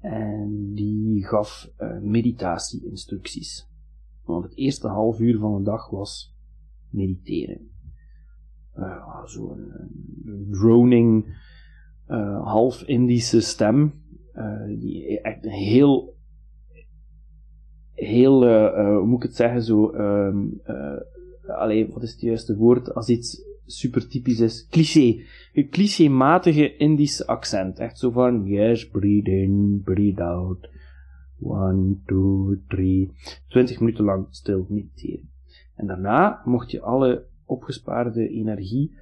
En 0.00 0.72
die 0.74 1.26
gaf 1.26 1.70
meditatie-instructies. 2.00 3.68
Want 4.24 4.44
het 4.44 4.56
eerste 4.56 4.88
half 4.88 5.20
uur 5.20 5.38
van 5.38 5.56
de 5.56 5.62
dag 5.62 5.90
was 5.90 6.36
mediteren. 6.90 7.75
Uh, 8.78 9.24
Zo'n 9.24 9.72
droning, 10.50 11.24
uh, 12.08 12.44
half 12.44 12.82
Indische 12.82 13.40
stem, 13.40 13.92
die 14.78 15.20
echt 15.20 15.44
heel, 15.44 16.16
heel, 17.92 18.46
hoe 18.96 19.06
moet 19.06 19.16
ik 19.16 19.22
het 19.22 19.36
zeggen, 19.36 19.62
zo, 19.62 19.92
um, 19.94 20.60
alleen, 21.46 21.90
wat 21.92 22.02
is 22.02 22.12
het 22.12 22.20
juiste 22.20 22.56
woord, 22.56 22.94
als 22.94 23.08
iets 23.08 23.44
super 23.66 24.08
typisch 24.08 24.40
is, 24.40 24.66
cliché. 24.70 25.22
Een 25.52 25.68
clichématige 25.68 26.76
Indische 26.76 27.26
accent. 27.26 27.78
Echt 27.78 27.98
zo 27.98 28.10
van, 28.10 28.44
yes, 28.44 28.88
breathe 28.88 29.30
in, 29.30 29.80
breathe 29.84 30.22
out. 30.22 30.68
One, 31.40 31.96
two, 32.06 32.56
three. 32.68 33.10
Twintig 33.48 33.80
minuten 33.80 34.04
lang 34.04 34.26
stil 34.30 34.66
mediteren. 34.68 35.30
En 35.74 35.86
daarna 35.86 36.42
mocht 36.44 36.70
je 36.70 36.80
alle 36.80 37.26
opgespaarde 37.46 38.28
energie 38.28 38.96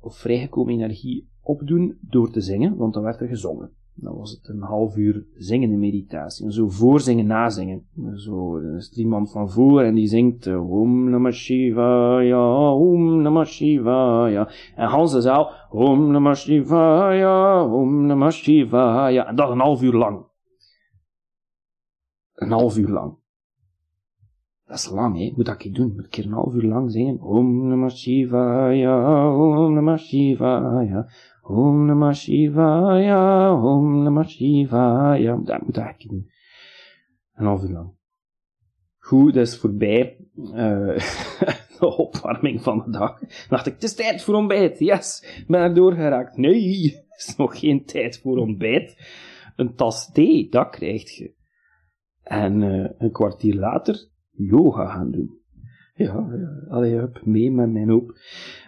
of 0.00 0.16
vrijgekomen 0.16 0.74
energie 0.74 1.28
opdoen 1.42 1.98
door 2.00 2.30
te 2.30 2.40
zingen, 2.40 2.76
want 2.76 2.94
dan 2.94 3.02
werd 3.02 3.20
er 3.20 3.28
gezongen. 3.28 3.70
Dan 3.94 4.16
was 4.16 4.30
het 4.30 4.48
een 4.48 4.62
half 4.62 4.96
uur 4.96 5.26
zingen 5.34 5.70
in 5.70 5.78
meditatie. 5.78 6.44
En 6.44 6.52
zo 6.52 6.68
voorzingen, 6.68 7.26
nazingen. 7.26 7.86
Zo, 8.14 8.56
er 8.56 8.76
is 8.76 8.92
iemand 8.92 9.30
van 9.30 9.50
voor 9.50 9.82
en 9.82 9.94
die 9.94 10.06
zingt 10.06 10.46
eh, 10.46 10.70
Om 10.70 11.10
Namah 11.10 11.32
Shivaya, 11.32 12.72
Om 12.74 13.22
Namah 13.22 13.46
Shivaya. 13.46 14.48
En 14.76 14.88
Hans 14.88 15.12
de 15.12 15.20
zaal 15.20 15.50
Om 15.70 16.10
Namah 16.10 16.34
Shivaya, 16.34 17.64
Om 17.64 18.06
Namah 18.06 18.30
Shivaya. 18.30 19.26
En 19.26 19.36
dat 19.36 19.50
een 19.50 19.60
half 19.60 19.82
uur 19.82 19.94
lang. 19.94 20.24
Een 22.34 22.50
half 22.50 22.76
uur 22.76 22.88
lang. 22.88 23.19
Dat 24.70 24.78
is 24.78 24.90
lang, 24.90 25.18
hè. 25.18 25.32
Moet 25.36 25.46
dat 25.46 25.64
ik 25.64 25.74
doen? 25.74 25.92
Moet 25.94 26.06
ik 26.06 26.24
een 26.24 26.32
half 26.32 26.54
uur 26.54 26.62
lang 26.62 26.90
zingen? 26.90 27.20
Om 27.20 27.68
Namah 27.68 27.90
Shivaya, 27.90 29.34
Om 29.36 29.74
Namah 29.74 29.98
Shivaya, 29.98 31.08
Om 31.42 31.86
Namah 31.86 32.14
Shivaya, 32.14 33.52
Om 33.62 34.02
Namah 34.02 34.28
Shivaya. 34.28 35.36
Dat 35.36 35.62
moet 35.62 35.76
ik 35.76 36.08
doen. 36.08 36.30
Een 37.34 37.46
half 37.46 37.62
uur 37.62 37.70
lang. 37.70 37.92
Goed, 38.98 39.34
dat 39.34 39.46
is 39.46 39.58
voorbij. 39.58 40.16
Uh, 40.36 40.52
de 41.78 41.96
opwarming 41.96 42.62
van 42.62 42.78
de 42.78 42.90
dag. 42.90 43.18
Dan 43.18 43.28
dacht 43.48 43.66
ik, 43.66 43.72
het 43.72 43.82
is 43.82 43.94
tijd 43.94 44.22
voor 44.22 44.34
ontbijt. 44.34 44.78
Yes, 44.78 45.42
ben 45.46 45.60
er 45.60 45.74
doorgeraakt. 45.74 46.36
Nee, 46.36 46.82
het 47.08 47.18
is 47.28 47.36
nog 47.36 47.58
geen 47.58 47.84
tijd 47.84 48.20
voor 48.20 48.36
ontbijt. 48.36 48.96
Een 49.56 49.74
tas 49.74 50.12
thee, 50.12 50.48
dat 50.48 50.70
krijg 50.70 51.10
je. 51.16 51.34
En 52.22 52.62
uh, 52.62 52.90
een 52.98 53.12
kwartier 53.12 53.54
later 53.54 54.08
yoga 54.42 54.86
gaan 54.86 55.10
doen. 55.10 55.38
Ja, 55.94 56.28
allee, 56.68 56.94
hup, 56.94 57.20
mee 57.24 57.50
met 57.50 57.70
mijn 57.70 57.88
hoop, 57.88 58.18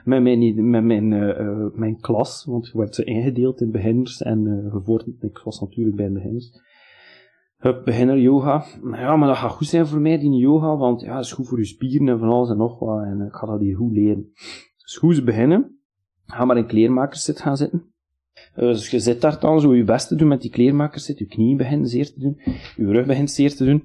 met 0.05 0.23
mijn, 0.23 0.71
met 0.71 0.85
mijn, 0.85 1.11
uh, 1.13 1.67
mijn 1.75 2.01
klas, 2.01 2.45
want 2.45 2.67
je 2.67 2.79
werd 2.79 2.99
ingedeeld 2.99 3.61
in 3.61 3.71
beginners 3.71 4.23
en 4.23 4.47
uh, 4.47 4.73
gevorderd, 4.73 5.23
ik 5.23 5.39
was 5.39 5.61
natuurlijk 5.61 5.97
bij 5.97 6.13
beginners. 6.13 6.61
Hup, 7.57 7.85
beginner 7.85 8.19
yoga. 8.19 8.65
Ja, 8.93 9.17
maar 9.17 9.29
dat 9.29 9.37
gaat 9.37 9.51
goed 9.51 9.67
zijn 9.67 9.87
voor 9.87 10.01
mij, 10.01 10.19
die 10.19 10.31
yoga, 10.31 10.77
want 10.77 11.01
ja, 11.01 11.15
dat 11.15 11.25
is 11.25 11.33
goed 11.33 11.49
voor 11.49 11.59
je 11.59 11.65
spieren 11.65 12.09
en 12.09 12.19
van 12.19 12.29
alles 12.29 12.51
en 12.51 12.57
nog 12.57 12.79
wat, 12.79 13.05
en 13.05 13.21
ik 13.21 13.35
ga 13.35 13.47
dat 13.47 13.61
hier 13.61 13.77
goed 13.77 13.93
leren. 13.93 14.33
Dus 14.83 14.97
goed 14.97 15.15
ze 15.15 15.25
beginnen, 15.25 15.79
ga 16.25 16.45
maar 16.45 16.57
in 16.57 16.67
kleermakerszit 16.67 17.41
gaan 17.41 17.57
zitten. 17.57 17.92
Dus 18.55 18.91
je 18.91 18.99
zit 18.99 19.21
daar 19.21 19.41
dan 19.41 19.61
zo 19.61 19.75
je 19.75 19.85
best 19.85 20.09
te 20.09 20.15
doen 20.15 20.29
met 20.29 20.41
die 20.41 20.51
kleermakers 20.51 21.05
zit, 21.05 21.19
je 21.19 21.27
knieën 21.27 21.57
begint 21.57 21.91
zeer 21.91 22.13
te 22.13 22.21
doen, 22.21 22.41
je 22.77 22.87
rug 22.87 23.07
begint 23.07 23.31
zeer 23.31 23.55
te 23.55 23.65
doen. 23.65 23.85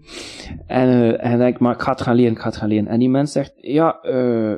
En, 0.65 0.87
uh, 0.87 1.25
en 1.25 1.37
denk 1.37 1.59
maar 1.59 1.73
ik 1.73 1.81
ga 1.81 1.91
het 1.91 2.01
gaan 2.01 2.15
leren, 2.15 2.31
ik 2.31 2.39
ga 2.39 2.47
het 2.47 2.57
gaan 2.57 2.67
leren. 2.67 2.87
En 2.87 2.99
die 2.99 3.09
mens 3.09 3.31
zegt, 3.31 3.53
ja, 3.55 4.05
uh, 4.05 4.55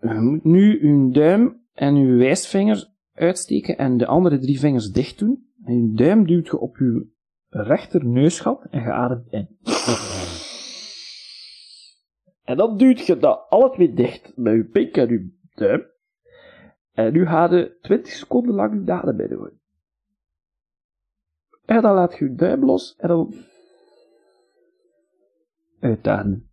je 0.00 0.20
moet 0.20 0.44
nu 0.44 0.78
uw 0.82 1.10
duim 1.10 1.60
en 1.72 1.94
uw 1.94 2.18
wijsvinger 2.18 2.90
uitsteken 3.12 3.78
en 3.78 3.96
de 3.96 4.06
andere 4.06 4.38
drie 4.38 4.58
vingers 4.58 4.90
dicht 4.90 5.18
doen. 5.18 5.48
En 5.64 5.74
je 5.74 5.92
duim 5.94 6.26
duwt 6.26 6.46
je 6.46 6.58
op 6.58 6.76
je 6.76 7.06
rechter 7.48 8.06
neusgat 8.06 8.66
en 8.70 8.82
je 8.82 8.92
ademt 8.92 9.26
in. 9.30 9.48
En 12.44 12.56
dan 12.56 12.76
duwt 12.76 13.06
je 13.06 13.16
dat 13.16 13.46
alle 13.48 13.70
twee 13.70 13.92
dicht 13.92 14.32
met 14.36 14.54
je 14.54 14.64
pink 14.64 14.96
en 14.96 15.08
je 15.08 15.30
duim. 15.54 15.82
En 17.06 17.12
nu 17.12 17.26
ga 17.26 17.52
je 17.54 17.78
20 17.80 18.12
seconden 18.12 18.54
lang 18.54 18.74
je 18.74 19.14
bij 19.14 19.28
doen. 19.28 19.60
En 21.64 21.82
dan 21.82 21.94
laat 21.94 22.18
je 22.18 22.24
je 22.24 22.34
duim 22.34 22.64
los 22.64 22.96
en 22.96 23.08
dan 23.08 23.34
uitademen. 25.78 26.50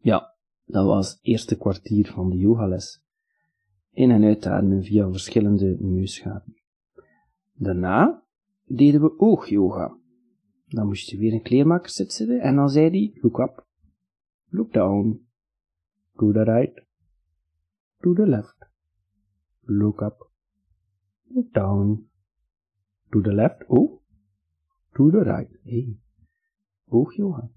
Ja, 0.00 0.34
dat 0.64 0.86
was 0.86 1.10
het 1.10 1.18
eerste 1.22 1.56
kwartier 1.56 2.06
van 2.06 2.30
de 2.30 2.36
yogales. 2.36 3.02
In- 3.90 4.10
en 4.10 4.24
uitademen 4.24 4.82
via 4.82 5.10
verschillende 5.10 5.76
neusgaten. 5.78 6.56
Daarna 7.52 8.22
deden 8.64 9.00
we 9.00 9.18
oogyoga. 9.18 9.96
Dan 10.66 10.86
moest 10.86 11.10
je 11.10 11.18
weer 11.18 11.32
een 11.32 11.42
kleermaker 11.42 11.90
zitten 11.90 12.40
en 12.40 12.56
dan 12.56 12.68
zei 12.68 12.90
hij, 12.90 13.20
look 13.20 13.38
up, 13.38 13.66
look 14.48 14.72
down, 14.72 15.28
to 16.16 16.32
the 16.32 16.42
right, 16.42 16.84
to 17.98 18.14
the 18.14 18.26
left, 18.26 18.67
look 19.68 20.00
up, 20.00 20.30
down, 21.52 22.08
to 23.10 23.20
the 23.20 23.32
left, 23.32 23.64
oh, 23.66 24.00
to 24.94 25.10
the 25.10 25.22
right, 25.22 25.58
hey, 25.62 25.96
oog 26.88 27.14
yoga. 27.14 27.50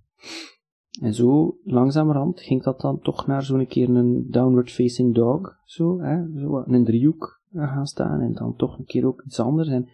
En 1.01 1.13
zo, 1.13 1.57
langzamerhand, 1.63 2.41
ging 2.41 2.63
dat 2.63 2.81
dan 2.81 2.99
toch 2.99 3.27
naar 3.27 3.43
zo'n 3.43 3.67
keer 3.67 3.89
een 3.89 4.27
downward 4.29 4.71
facing 4.71 5.15
dog, 5.15 5.57
zo, 5.65 5.99
hè, 5.99 6.39
zo 6.39 6.63
een 6.65 6.85
driehoek 6.85 7.41
gaan 7.53 7.85
staan 7.85 8.21
en 8.21 8.33
dan 8.33 8.55
toch 8.55 8.77
een 8.77 8.85
keer 8.85 9.05
ook 9.05 9.21
iets 9.25 9.39
anders. 9.39 9.67
En, 9.67 9.87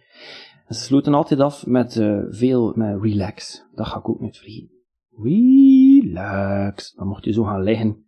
en 0.66 0.74
ze 0.74 0.82
sloten 0.82 1.14
altijd 1.14 1.40
af 1.40 1.66
met 1.66 1.96
uh, 1.96 2.22
veel, 2.28 2.72
met 2.76 3.00
relax. 3.00 3.66
Dat 3.74 3.86
ga 3.86 3.98
ik 3.98 4.08
ook 4.08 4.20
niet 4.20 4.36
vergeten. 4.36 4.76
Relax. 5.22 6.94
Dan 6.94 7.06
mocht 7.06 7.24
je 7.24 7.32
zo 7.32 7.42
gaan 7.42 7.62
liggen. 7.62 8.07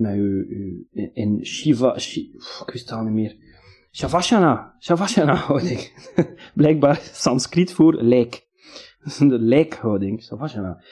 Met 0.00 0.16
u, 0.16 0.46
u 0.48 0.86
in 1.12 1.44
Shiva, 1.44 1.98
Shiva 1.98 2.64
ik 2.66 2.72
wist 2.72 2.90
het 2.90 2.98
al 2.98 3.04
niet 3.04 3.12
meer. 3.12 3.36
Shavasana, 3.92 4.74
Shavasana 4.78 5.34
houding. 5.34 5.92
Blijkbaar 6.54 6.96
Sanskriet 6.96 7.72
voor 7.72 8.02
lijk. 8.02 8.46
De 9.18 9.38
lijkhouding, 9.38 10.22
Shavasana. 10.22 10.82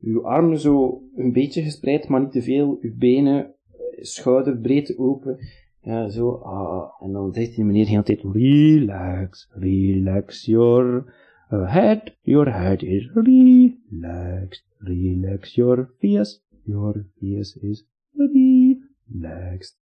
Uw 0.00 0.26
armen 0.26 0.58
zo 0.58 1.02
een 1.16 1.32
beetje 1.32 1.62
gespreid, 1.62 2.08
maar 2.08 2.20
niet 2.20 2.32
te 2.32 2.42
veel. 2.42 2.78
Uw 2.80 2.96
benen 2.96 3.54
schouderbreed 4.00 4.98
open. 4.98 5.38
Ja, 5.80 6.08
zo. 6.08 6.30
Ah, 6.30 7.02
en 7.02 7.12
dan 7.12 7.32
zegt 7.32 7.54
die 7.54 7.64
meneer 7.64 7.86
heel 7.86 8.02
tijd, 8.02 8.22
relax, 8.32 9.48
relax 9.50 10.44
your 10.44 11.12
head. 11.48 12.16
Your 12.22 12.52
head 12.52 12.82
is 12.82 13.10
relaxed. 13.14 14.64
Relax 14.78 15.54
your 15.54 15.90
face. 15.98 16.40
Your 16.64 17.06
face 17.20 17.60
is 17.60 17.86
relaxed. 18.16 19.78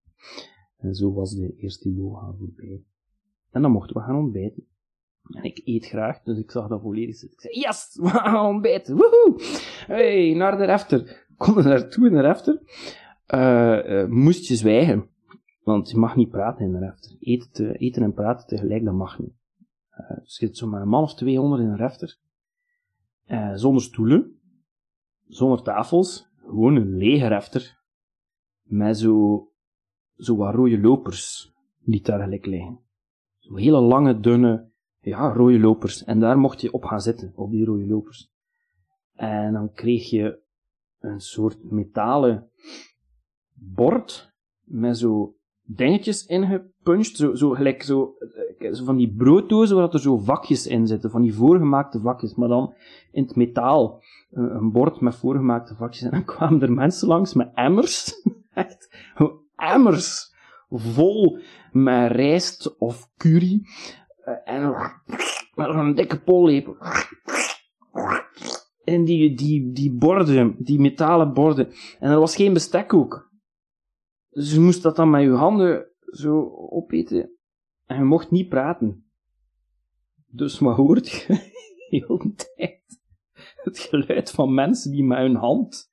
En 0.77 0.93
zo 0.93 1.13
was 1.13 1.35
de 1.35 1.55
eerste 1.55 1.93
yoga 1.93 2.33
voorbij. 2.37 2.83
En 3.51 3.61
dan 3.61 3.71
mochten 3.71 3.95
we 3.95 4.01
gaan 4.01 4.15
ontbijten. 4.15 4.67
En 5.29 5.43
ik 5.43 5.61
eet 5.63 5.85
graag, 5.85 6.21
dus 6.21 6.37
ik 6.37 6.51
zag 6.51 6.67
dat 6.67 6.81
volledig 6.81 7.15
zitten. 7.15 7.37
Ik 7.37 7.51
zei, 7.51 7.65
yes, 7.65 7.97
we 8.01 8.09
gaan 8.09 8.45
ontbijten, 8.45 8.95
woehoe! 8.95 9.41
Hey, 9.87 10.33
naar 10.33 10.57
de 10.57 10.65
refter. 10.65 11.27
Kom 11.37 11.57
er 11.57 11.63
naartoe 11.63 12.07
in 12.07 12.13
de 12.13 12.21
refter. 12.21 12.61
Uh, 13.33 13.89
uh, 13.89 14.07
moest 14.07 14.47
je 14.47 14.55
zwijgen. 14.55 15.09
Want 15.63 15.89
je 15.89 15.97
mag 15.97 16.15
niet 16.15 16.29
praten 16.29 16.65
in 16.65 16.71
de 16.71 16.79
refter. 16.79 17.15
Eten, 17.19 17.51
te, 17.51 17.77
eten 17.77 18.03
en 18.03 18.13
praten 18.13 18.47
tegelijk, 18.47 18.83
dat 18.83 18.93
mag 18.93 19.19
niet. 19.19 19.33
Uh, 19.91 20.17
dus 20.17 20.37
je 20.37 20.45
zit 20.45 20.57
zo 20.57 20.67
maar 20.67 20.81
een 20.81 20.87
man 20.87 21.03
of 21.03 21.15
200 21.15 21.61
in 21.61 21.67
een 21.67 21.77
refter. 21.77 22.17
zonder 23.53 23.81
stoelen. 23.81 24.39
Zonder 25.27 25.61
tafels. 25.61 26.29
Gewoon 26.37 26.75
een 26.75 26.97
lege 26.97 27.27
refter. 27.27 27.83
Met 28.65 28.97
zo, 28.97 29.47
zo 30.17 30.35
wat 30.35 30.53
rode 30.53 30.79
lopers 30.79 31.53
die 31.79 32.01
daar 32.01 32.19
gelijk 32.19 32.45
liggen. 32.45 32.79
Zo 33.37 33.55
hele 33.55 33.79
lange, 33.79 34.19
dunne, 34.19 34.69
ja, 34.99 35.33
rode 35.33 35.59
lopers. 35.59 36.03
En 36.03 36.19
daar 36.19 36.37
mocht 36.37 36.61
je 36.61 36.73
op 36.73 36.83
gaan 36.83 37.01
zitten, 37.01 37.31
op 37.35 37.51
die 37.51 37.65
rode 37.65 37.87
lopers. 37.87 38.31
En 39.13 39.53
dan 39.53 39.71
kreeg 39.73 40.09
je 40.09 40.39
een 40.99 41.19
soort 41.19 41.71
metalen 41.71 42.49
bord 43.53 44.33
met 44.63 44.97
zo 44.97 45.35
dingetjes 45.61 46.25
ingepunched, 46.25 47.17
zo, 47.17 47.35
zo 47.35 47.49
gelijk 47.49 47.83
zo, 47.83 48.15
eh, 48.57 48.73
zo 48.73 48.83
van 48.83 48.97
die 48.97 49.13
brooddozen 49.15 49.75
waar 49.75 49.93
er 49.93 49.99
zo 49.99 50.17
vakjes 50.17 50.67
in 50.67 50.87
zitten, 50.87 51.09
van 51.09 51.21
die 51.21 51.33
voorgemaakte 51.33 51.99
vakjes, 51.99 52.35
maar 52.35 52.47
dan 52.47 52.73
in 53.11 53.23
het 53.23 53.35
metaal. 53.35 54.03
Een 54.31 54.71
bord 54.71 54.99
met 54.99 55.15
voorgemaakte 55.15 55.75
vakjes. 55.75 56.03
En 56.03 56.11
dan 56.11 56.25
kwamen 56.25 56.61
er 56.61 56.71
mensen 56.71 57.07
langs 57.07 57.33
met 57.33 57.51
emmers, 57.53 58.21
echt, 58.55 59.07
emmers, 59.55 60.33
vol 60.69 61.39
met 61.71 62.11
rijst 62.11 62.77
of 62.77 63.09
curry, 63.17 63.61
eh, 64.23 64.33
en 64.55 64.75
met 65.55 65.69
een 65.69 65.95
dikke 65.95 66.21
pollepel. 66.21 66.77
En 68.83 69.05
die, 69.05 69.35
die, 69.35 69.71
die 69.71 69.93
borden, 69.93 70.55
die 70.59 70.79
metalen 70.79 71.33
borden. 71.33 71.71
En 71.99 72.11
er 72.11 72.19
was 72.19 72.35
geen 72.35 72.53
bestek 72.53 72.93
ook. 72.93 73.31
Dus 74.29 74.53
je 74.53 74.59
moest 74.59 74.81
dat 74.81 74.95
dan 74.95 75.09
met 75.09 75.21
je 75.21 75.29
handen 75.29 75.87
zo 75.99 76.49
opeten. 76.69 77.37
En 77.85 77.97
je 77.97 78.03
mocht 78.03 78.31
niet 78.31 78.49
praten. 78.49 79.05
Dus 80.27 80.59
wat 80.59 80.75
hoort 80.75 81.09
je 81.09 81.51
heel 81.89 82.33
tijd? 82.35 82.83
Het 83.55 83.79
geluid 83.79 84.31
van 84.31 84.53
mensen 84.53 84.91
die 84.91 85.03
met 85.03 85.17
hun 85.17 85.35
hand, 85.35 85.91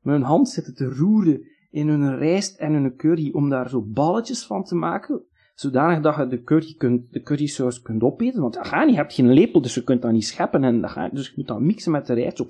met 0.00 0.14
hun 0.14 0.24
hand 0.24 0.48
zitten 0.48 0.74
te 0.74 0.84
roeren 0.84 1.46
in 1.74 1.88
hun 1.88 2.18
rijst 2.18 2.58
en 2.58 2.72
hun 2.72 2.96
curry 2.96 3.30
om 3.32 3.48
daar 3.48 3.68
zo 3.68 3.82
balletjes 3.82 4.46
van 4.46 4.64
te 4.64 4.74
maken. 4.74 5.24
Zodanig 5.54 6.00
dat 6.00 6.16
je 6.16 6.26
de 6.26 6.42
curry 6.42 6.74
kunt, 6.74 7.12
de 7.12 7.22
currysaus 7.22 7.82
kunt 7.82 8.02
opeten. 8.02 8.40
Want 8.40 8.54
dat 8.54 8.66
gaat 8.66 8.84
niet, 8.84 8.94
je 8.94 9.00
hebt 9.00 9.14
geen 9.14 9.32
lepel, 9.32 9.60
dus 9.60 9.74
je 9.74 9.84
kunt 9.84 10.02
dat 10.02 10.12
niet 10.12 10.26
scheppen. 10.26 10.64
En 10.64 10.80
dat 10.80 10.90
gaat, 10.90 11.14
dus 11.14 11.26
je 11.26 11.32
moet 11.36 11.46
dat 11.46 11.60
mixen 11.60 11.92
met 11.92 12.06
de 12.06 12.12
rijst. 12.12 12.36
Zo, 12.36 12.46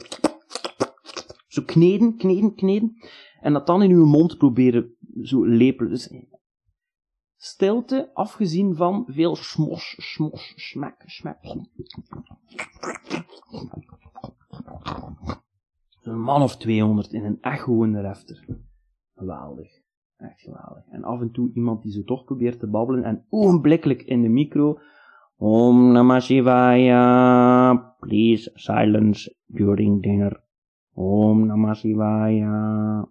zo 1.46 1.62
kneden, 1.62 2.16
kneden, 2.16 2.54
kneden. 2.54 2.96
En 3.40 3.52
dat 3.52 3.66
dan 3.66 3.82
in 3.82 3.88
je 3.88 3.94
mond 3.94 4.38
proberen 4.38 4.96
zo 5.22 5.44
lepelen. 5.44 5.90
Dus 5.90 6.14
stilte, 7.36 8.10
afgezien 8.14 8.76
van 8.76 9.04
veel 9.06 9.36
smos, 9.36 9.94
smos, 9.98 10.52
smek, 10.56 11.02
smek. 11.06 11.38
Een 16.02 16.20
man 16.20 16.42
of 16.42 16.56
200 16.56 17.12
in 17.12 17.24
een 17.24 17.38
echt 17.40 17.62
gewone 17.62 18.00
refter. 18.00 18.72
Geweldig. 19.14 19.82
Echt 20.16 20.40
geweldig. 20.40 20.86
En 20.90 21.04
af 21.04 21.20
en 21.20 21.30
toe 21.30 21.50
iemand 21.54 21.82
die 21.82 21.92
zo 21.92 22.02
toch 22.02 22.24
probeert 22.24 22.58
te 22.58 22.66
babbelen 22.66 23.04
en 23.04 23.26
ogenblikkelijk 23.28 24.02
in 24.02 24.22
de 24.22 24.28
micro. 24.28 24.78
Om 25.36 25.92
Namah 25.92 26.20
Shivaya. 26.20 27.74
Please 27.98 28.50
silence 28.54 29.36
during 29.46 30.02
dinner. 30.02 30.42
Om 30.92 31.46
Namah 31.46 31.74
Shivaya. 31.74 33.08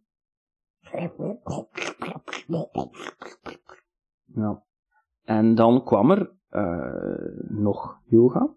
Ja. 4.25 4.63
En 5.23 5.55
dan 5.55 5.83
kwam 5.83 6.11
er 6.11 6.31
uh, 6.51 7.49
nog 7.49 8.01
yoga. 8.05 8.55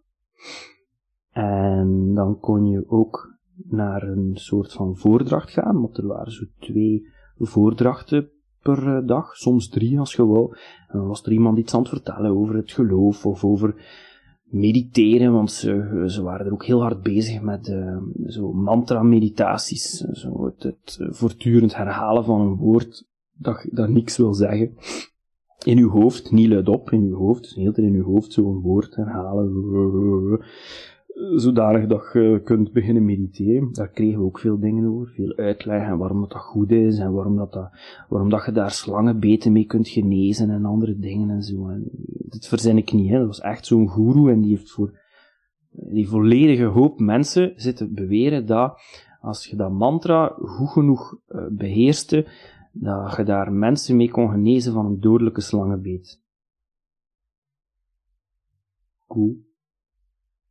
En 1.30 2.14
dan 2.14 2.40
kon 2.40 2.66
je 2.66 2.88
ook 2.88 3.34
naar 3.68 4.02
een 4.02 4.36
soort 4.36 4.72
van 4.72 4.96
voordracht 4.96 5.50
gaan, 5.50 5.80
want 5.80 5.98
er 5.98 6.06
waren 6.06 6.32
zo 6.32 6.44
twee 6.58 7.14
voordrachten 7.38 8.30
per 8.62 8.96
eh, 8.96 9.06
dag, 9.06 9.36
soms 9.36 9.68
drie 9.68 9.98
als 9.98 10.14
je 10.14 10.26
wou. 10.26 10.56
En 10.88 10.98
dan 10.98 11.08
was 11.08 11.22
er 11.22 11.32
iemand 11.32 11.58
iets 11.58 11.74
aan 11.74 11.80
het 11.80 11.88
vertellen 11.88 12.30
over 12.30 12.54
het 12.54 12.72
geloof 12.72 13.26
of 13.26 13.44
over 13.44 13.74
mediteren, 14.42 15.32
want 15.32 15.52
ze, 15.52 16.02
ze 16.06 16.22
waren 16.22 16.46
er 16.46 16.52
ook 16.52 16.64
heel 16.64 16.80
hard 16.80 17.02
bezig 17.02 17.40
met 17.40 17.68
uh, 17.68 17.96
zo 18.26 18.52
mantra-meditaties, 18.52 19.96
zo 19.98 20.44
het, 20.44 20.62
het, 20.62 20.98
voortdurend 21.10 21.76
herhalen 21.76 22.24
van 22.24 22.40
een 22.40 22.56
woord 22.56 23.06
dat, 23.32 23.66
dat 23.70 23.88
niks 23.88 24.16
wil 24.16 24.34
zeggen. 24.34 24.74
In 25.64 25.78
uw 25.78 25.88
hoofd, 25.88 26.30
niet 26.30 26.48
luidop, 26.48 26.90
in 26.90 27.02
uw 27.02 27.16
hoofd, 27.16 27.54
heel 27.54 27.72
in 27.72 27.94
uw 27.94 28.04
hoofd 28.04 28.32
zo'n 28.32 28.60
woord 28.60 28.96
herhalen 28.96 29.52
zodanig 31.34 31.86
dat 31.86 32.10
je 32.12 32.40
kunt 32.44 32.72
beginnen 32.72 33.04
mediteren. 33.04 33.72
Daar 33.72 33.88
kregen 33.88 34.18
we 34.18 34.24
ook 34.24 34.38
veel 34.38 34.58
dingen 34.58 34.84
over, 34.84 35.12
veel 35.12 35.36
uitleg 35.36 35.82
en 35.82 35.98
waarom 35.98 36.20
dat, 36.20 36.30
dat 36.30 36.40
goed 36.40 36.70
is 36.70 36.98
en 36.98 37.12
waarom 37.12 37.36
dat, 37.36 37.52
dat, 37.52 37.70
waarom 38.08 38.30
dat 38.30 38.44
je 38.44 38.52
daar 38.52 38.70
slangenbeten 38.70 39.52
mee 39.52 39.64
kunt 39.64 39.88
genezen 39.88 40.50
en 40.50 40.64
andere 40.64 40.98
dingen 40.98 41.30
en 41.30 41.42
zo. 41.42 41.68
En 41.68 41.88
dit 42.28 42.48
verzin 42.48 42.76
ik 42.76 42.92
niet, 42.92 43.10
hè. 43.10 43.18
dat 43.18 43.26
was 43.26 43.40
echt 43.40 43.66
zo'n 43.66 43.90
guru 43.90 44.30
en 44.30 44.40
die 44.40 44.50
heeft 44.50 44.70
voor 44.70 45.04
die 45.70 46.08
volledige 46.08 46.64
hoop 46.64 46.98
mensen 46.98 47.52
zitten 47.56 47.94
beweren 47.94 48.46
dat 48.46 48.80
als 49.20 49.46
je 49.46 49.56
dat 49.56 49.72
mantra 49.72 50.34
goed 50.38 50.68
genoeg 50.68 51.18
uh, 51.28 51.46
beheerste, 51.50 52.26
dat 52.72 53.16
je 53.16 53.24
daar 53.24 53.52
mensen 53.52 53.96
mee 53.96 54.10
kon 54.10 54.30
genezen 54.30 54.72
van 54.72 54.86
een 54.86 55.00
dodelijke 55.00 55.40
slangenbeet. 55.40 56.22
Cool. 59.06 59.45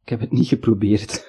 Ik 0.05 0.11
heb 0.11 0.19
het 0.19 0.31
niet 0.31 0.47
geprobeerd. 0.47 1.13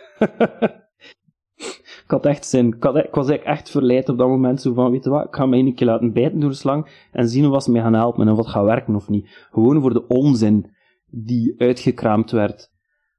ik 2.04 2.06
had 2.06 2.26
echt 2.26 2.46
zin. 2.46 2.66
Ik, 2.66 2.82
had, 2.82 2.96
ik 2.96 3.14
was 3.14 3.28
echt 3.28 3.70
verleid 3.70 4.08
op 4.08 4.18
dat 4.18 4.28
moment. 4.28 4.60
Zo 4.60 4.72
van, 4.72 4.90
weet 4.90 5.04
je 5.04 5.10
wat, 5.10 5.26
ik 5.26 5.34
ga 5.34 5.46
mij 5.46 5.58
een 5.58 5.74
keer 5.74 5.86
laten 5.86 6.12
bijten 6.12 6.40
door 6.40 6.50
de 6.50 6.56
slang 6.56 7.08
en 7.12 7.28
zien 7.28 7.46
of 7.46 7.62
ze 7.62 7.70
mij 7.70 7.80
gaan 7.80 7.94
helpen 7.94 8.26
en 8.26 8.32
of 8.32 8.38
het 8.38 8.46
gaat 8.46 8.64
werken 8.64 8.94
of 8.94 9.08
niet. 9.08 9.46
Gewoon 9.50 9.80
voor 9.80 9.92
de 9.92 10.06
onzin 10.06 10.70
die 11.06 11.54
uitgekraamd 11.58 12.30
werd 12.30 12.72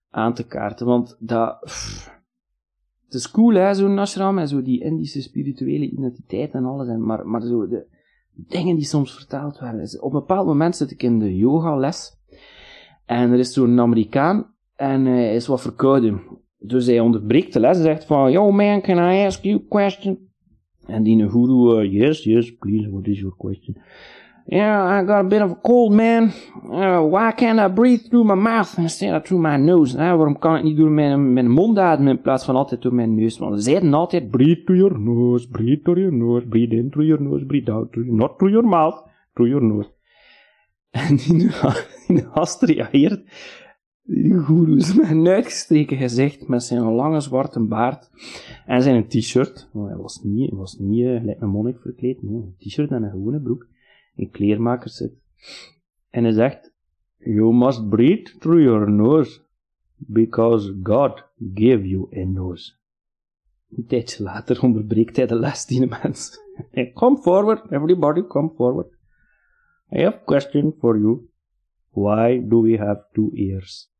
aan 0.09 0.33
te 0.33 0.47
kaarten. 0.47 0.85
Want 0.85 1.17
dat... 1.19 1.59
het 3.05 3.13
is 3.13 3.31
cool, 3.31 3.53
hè, 3.53 3.73
zo'n 3.73 3.99
ashram 3.99 4.37
en 4.37 4.47
zo 4.47 4.61
die 4.61 4.83
Indische 4.83 5.21
spirituele 5.21 5.89
identiteit 5.89 6.53
en 6.53 6.65
alles. 6.65 6.87
En, 6.87 7.05
maar, 7.05 7.27
maar 7.27 7.41
zo 7.41 7.67
de 7.67 7.87
dingen 8.33 8.75
die 8.75 8.85
soms 8.85 9.15
vertaald 9.15 9.59
werden. 9.59 10.01
Op 10.01 10.13
een 10.13 10.19
bepaald 10.19 10.47
moment 10.47 10.75
zit 10.75 10.91
ik 10.91 11.03
in 11.03 11.19
de 11.19 11.35
yogales 11.35 12.17
en 13.05 13.31
er 13.31 13.39
is 13.39 13.53
zo'n 13.53 13.79
Amerikaan 13.79 14.55
en 14.77 15.05
hij 15.05 15.35
is 15.35 15.47
wat 15.47 15.61
verkouden. 15.61 16.21
Dus 16.59 16.85
hij 16.85 16.99
onderbreekt 16.99 17.53
de 17.53 17.59
les 17.59 17.77
en 17.77 17.83
zegt 17.83 18.05
van, 18.05 18.31
Yo 18.31 18.51
man, 18.51 18.81
can 18.81 18.97
I 18.97 19.25
ask 19.25 19.43
you 19.43 19.55
a 19.55 19.65
question? 19.69 20.17
En 20.85 21.03
die 21.03 21.29
guru, 21.29 21.81
uh, 21.81 21.91
yes, 21.91 22.23
yes, 22.23 22.55
please, 22.55 22.89
what 22.89 23.07
is 23.07 23.19
your 23.19 23.35
question? 23.37 23.77
Yeah, 24.49 25.01
I 25.01 25.05
got 25.05 25.25
a 25.25 25.27
bit 25.27 25.41
of 25.41 25.51
a 25.51 25.59
cold, 25.61 25.91
man. 25.91 26.31
Uh, 26.71 27.01
why 27.01 27.31
can't 27.35 27.59
I 27.59 27.67
breathe 27.67 28.07
through 28.09 28.23
my 28.23 28.35
mouth 28.35 28.77
instead 28.77 29.13
of 29.13 29.23
through 29.23 29.41
my 29.41 29.57
nose? 29.57 29.97
Uh, 29.97 30.15
waarom 30.15 30.39
kan 30.39 30.55
ik 30.55 30.63
niet 30.63 30.77
door 30.77 30.91
mijn, 30.91 31.33
mijn 31.33 31.49
mond 31.51 31.77
ademen 31.77 32.15
in 32.15 32.21
plaats 32.21 32.45
van 32.45 32.55
altijd 32.55 32.81
door 32.81 32.93
mijn 32.93 33.15
neus? 33.15 33.37
Want 33.37 33.55
ze 33.55 33.61
zeiden 33.61 33.93
altijd, 33.93 34.31
breathe 34.31 34.63
through 34.63 34.81
your 34.81 34.99
nose, 34.99 35.47
breathe 35.49 35.81
through 35.81 35.99
your 35.99 36.13
nose, 36.13 36.47
breathe 36.47 36.75
in 36.75 36.89
through 36.89 37.07
your 37.07 37.23
nose, 37.23 37.45
breathe 37.45 37.71
out 37.71 37.91
through, 37.91 38.11
not 38.11 38.37
through 38.37 38.53
your 38.53 38.67
mouth, 38.67 39.03
through 39.33 39.49
your 39.49 39.65
nose. 39.65 39.89
En 41.07 41.15
die, 41.15 41.49
die 42.07 42.25
gast 42.31 42.61
reageert, 42.61 43.23
die 44.07 44.37
goeroes, 44.37 44.95
met 44.95 45.09
een 45.09 45.27
uitgestreken 45.27 45.97
gezicht, 45.97 46.47
met 46.47 46.63
zijn 46.63 46.81
lange 46.81 47.19
zwarte 47.19 47.59
baard 47.59 48.09
en 48.65 48.81
zijn 48.81 49.07
t-shirt. 49.07 49.69
Oh, 49.73 49.87
hij 49.87 49.97
was 49.97 50.23
niet, 50.23 50.49
hij 50.49 50.59
was 50.59 50.77
niet 50.79 51.05
uh, 51.05 51.19
gelijk 51.19 51.41
een 51.41 51.49
monnik 51.49 51.79
verkleed, 51.79 52.23
nee, 52.23 52.41
een 52.41 52.55
t-shirt 52.57 52.91
en 52.91 53.03
een 53.03 53.11
gewone 53.11 53.41
broek 53.41 53.67
in 54.15 54.29
kleermaker 54.29 54.89
zit. 54.89 55.11
En 56.09 56.23
hij 56.23 56.33
zegt, 56.33 56.75
You 57.17 57.53
must 57.53 57.89
breathe 57.89 58.37
through 58.39 58.63
your 58.63 58.91
nose, 58.91 59.41
because 59.95 60.79
God 60.83 61.23
gave 61.53 61.87
you 61.87 62.07
a 62.17 62.25
nose. 62.25 62.73
Een 63.69 63.85
tijdje 63.85 64.23
later 64.23 64.61
onderbreekt 64.61 65.15
hij 65.15 65.27
de 65.27 65.35
les 65.35 65.65
die 65.65 65.87
mens. 66.01 66.39
come 66.93 67.17
forward, 67.17 67.71
everybody, 67.71 68.27
come 68.27 68.51
forward. 68.55 68.87
I 69.91 70.03
have 70.03 70.17
a 70.17 70.23
question 70.25 70.73
for 70.79 70.99
you. 70.99 71.29
Why 71.89 72.47
do 72.47 72.61
we 72.61 72.77
have 72.77 73.05
two 73.13 73.29
ears? 73.33 73.95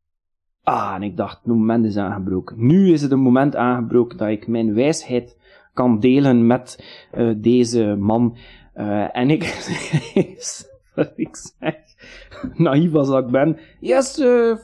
Ah, 0.67 0.93
en 0.95 1.03
ik 1.03 1.17
dacht, 1.17 1.37
het 1.37 1.45
moment 1.45 1.85
is 1.85 1.97
aangebroken. 1.97 2.55
Nu 2.65 2.93
is 2.93 3.01
het 3.01 3.11
een 3.11 3.19
moment 3.19 3.55
aangebroken 3.55 4.17
dat 4.17 4.27
ik 4.27 4.47
mijn 4.47 4.73
wijsheid 4.73 5.37
kan 5.73 5.99
delen 5.99 6.47
met 6.47 6.83
uh, 7.17 7.33
deze 7.37 7.95
man. 7.99 8.37
Uh, 8.75 9.17
en 9.17 9.29
ik, 9.29 9.43
ik 11.15 11.35
zeg, 11.35 11.75
naïef 12.55 12.93
als 12.93 13.09
ik 13.09 13.27
ben, 13.27 13.57
yes, 13.79 14.13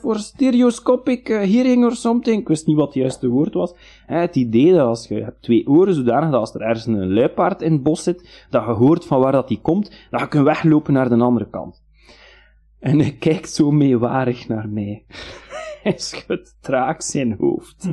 for 0.00 0.18
stereoscopic 0.18 1.28
uh, 1.28 1.36
hearing 1.36 1.84
or 1.84 1.94
something. 1.96 2.40
Ik 2.40 2.48
wist 2.48 2.66
niet 2.66 2.76
wat 2.76 2.86
het 2.86 2.94
juiste 2.94 3.28
woord 3.28 3.54
was. 3.54 3.74
Het 4.06 4.36
idee 4.36 4.72
dat 4.72 4.86
als 4.86 5.08
je 5.08 5.22
hebt 5.22 5.42
twee 5.42 5.66
oren, 5.68 5.94
zodanig 5.94 6.30
dat 6.30 6.40
als 6.40 6.54
er 6.54 6.60
ergens 6.60 6.86
een 6.86 7.12
luipaard 7.12 7.62
in 7.62 7.72
het 7.72 7.82
bos 7.82 8.02
zit, 8.02 8.46
dat 8.50 8.64
je 8.64 8.72
hoort 8.72 9.04
van 9.04 9.20
waar 9.20 9.32
dat 9.32 9.48
die 9.48 9.60
komt, 9.60 10.06
dat 10.10 10.20
je 10.20 10.28
kunt 10.28 10.44
weglopen 10.44 10.92
naar 10.92 11.08
de 11.08 11.16
andere 11.16 11.48
kant. 11.50 11.82
En 12.84 12.98
hij 12.98 13.16
kijkt 13.18 13.50
zo 13.50 13.70
meewarig 13.70 14.48
naar 14.48 14.68
mij. 14.68 15.04
Hij 15.84 15.98
schudt 15.98 16.56
traag 16.60 17.02
zijn 17.02 17.32
hoofd. 17.32 17.90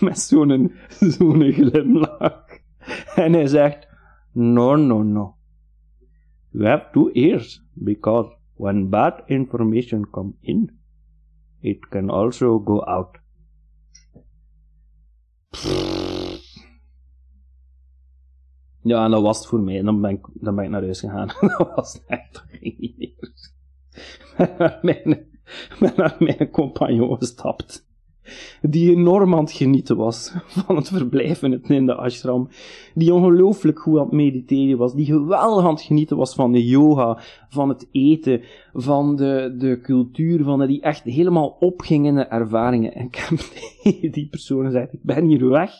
Met 0.00 0.18
zo'n 0.18 0.72
zo'n 0.88 1.52
glimlach. 1.52 2.44
En 3.14 3.32
hij 3.32 3.46
zegt, 3.46 3.88
no, 4.32 4.76
no, 4.76 5.02
no. 5.02 5.36
You 6.50 6.66
have 6.66 6.88
two 6.92 7.10
ears, 7.12 7.62
because 7.72 8.36
when 8.56 8.88
bad 8.88 9.22
information 9.26 10.10
come 10.10 10.32
in, 10.40 10.70
it 11.60 11.88
can 11.88 12.10
also 12.10 12.58
go 12.58 12.80
out. 12.80 13.20
Ja, 18.82 19.04
en 19.04 19.10
dat 19.10 19.22
was 19.22 19.38
het 19.38 19.46
voor 19.46 19.60
mij. 19.60 19.82
Dan 19.82 20.00
ben 20.00 20.10
ik, 20.10 20.28
dan 20.32 20.54
ben 20.54 20.64
ik 20.64 20.70
naar 20.70 20.82
huis 20.82 21.00
gegaan. 21.00 21.26
dat 21.58 21.72
was 21.74 22.04
echt, 22.06 22.44
meer. 22.60 23.30
mijn, 24.82 25.31
naar 25.96 26.16
mijn 26.18 26.50
compagnon 26.50 27.16
gestapt. 27.16 27.90
Die 28.62 28.90
enorm 28.90 29.34
aan 29.34 29.44
het 29.44 29.52
genieten 29.52 29.96
was 29.96 30.34
van 30.66 30.76
het 30.76 30.88
verblijven 30.88 31.62
in 31.62 31.86
de 31.86 31.94
ashram. 31.94 32.48
Die 32.94 33.14
ongelooflijk 33.14 33.78
goed 33.78 33.98
aan 33.98 34.04
het 34.04 34.12
mediteren 34.12 34.78
was. 34.78 34.94
Die 34.94 35.06
geweldig 35.06 35.64
aan 35.64 35.74
het 35.74 35.82
genieten 35.82 36.16
was 36.16 36.34
van 36.34 36.52
de 36.52 36.64
yoga, 36.64 37.22
van 37.48 37.68
het 37.68 37.88
eten, 37.92 38.42
van 38.72 39.16
de, 39.16 39.54
de 39.58 39.80
cultuur, 39.82 40.44
van 40.44 40.66
die 40.66 40.80
echt 40.80 41.04
helemaal 41.04 41.56
opging 41.60 42.06
in 42.06 42.14
de 42.14 42.22
ervaringen. 42.22 42.94
En 42.94 43.06
ik 43.06 43.14
heb 43.14 43.38
tegen 43.82 44.12
die 44.12 44.28
persoon 44.28 44.64
gezegd, 44.64 44.92
ik 44.92 45.02
ben 45.02 45.24
hier 45.24 45.48
weg. 45.48 45.72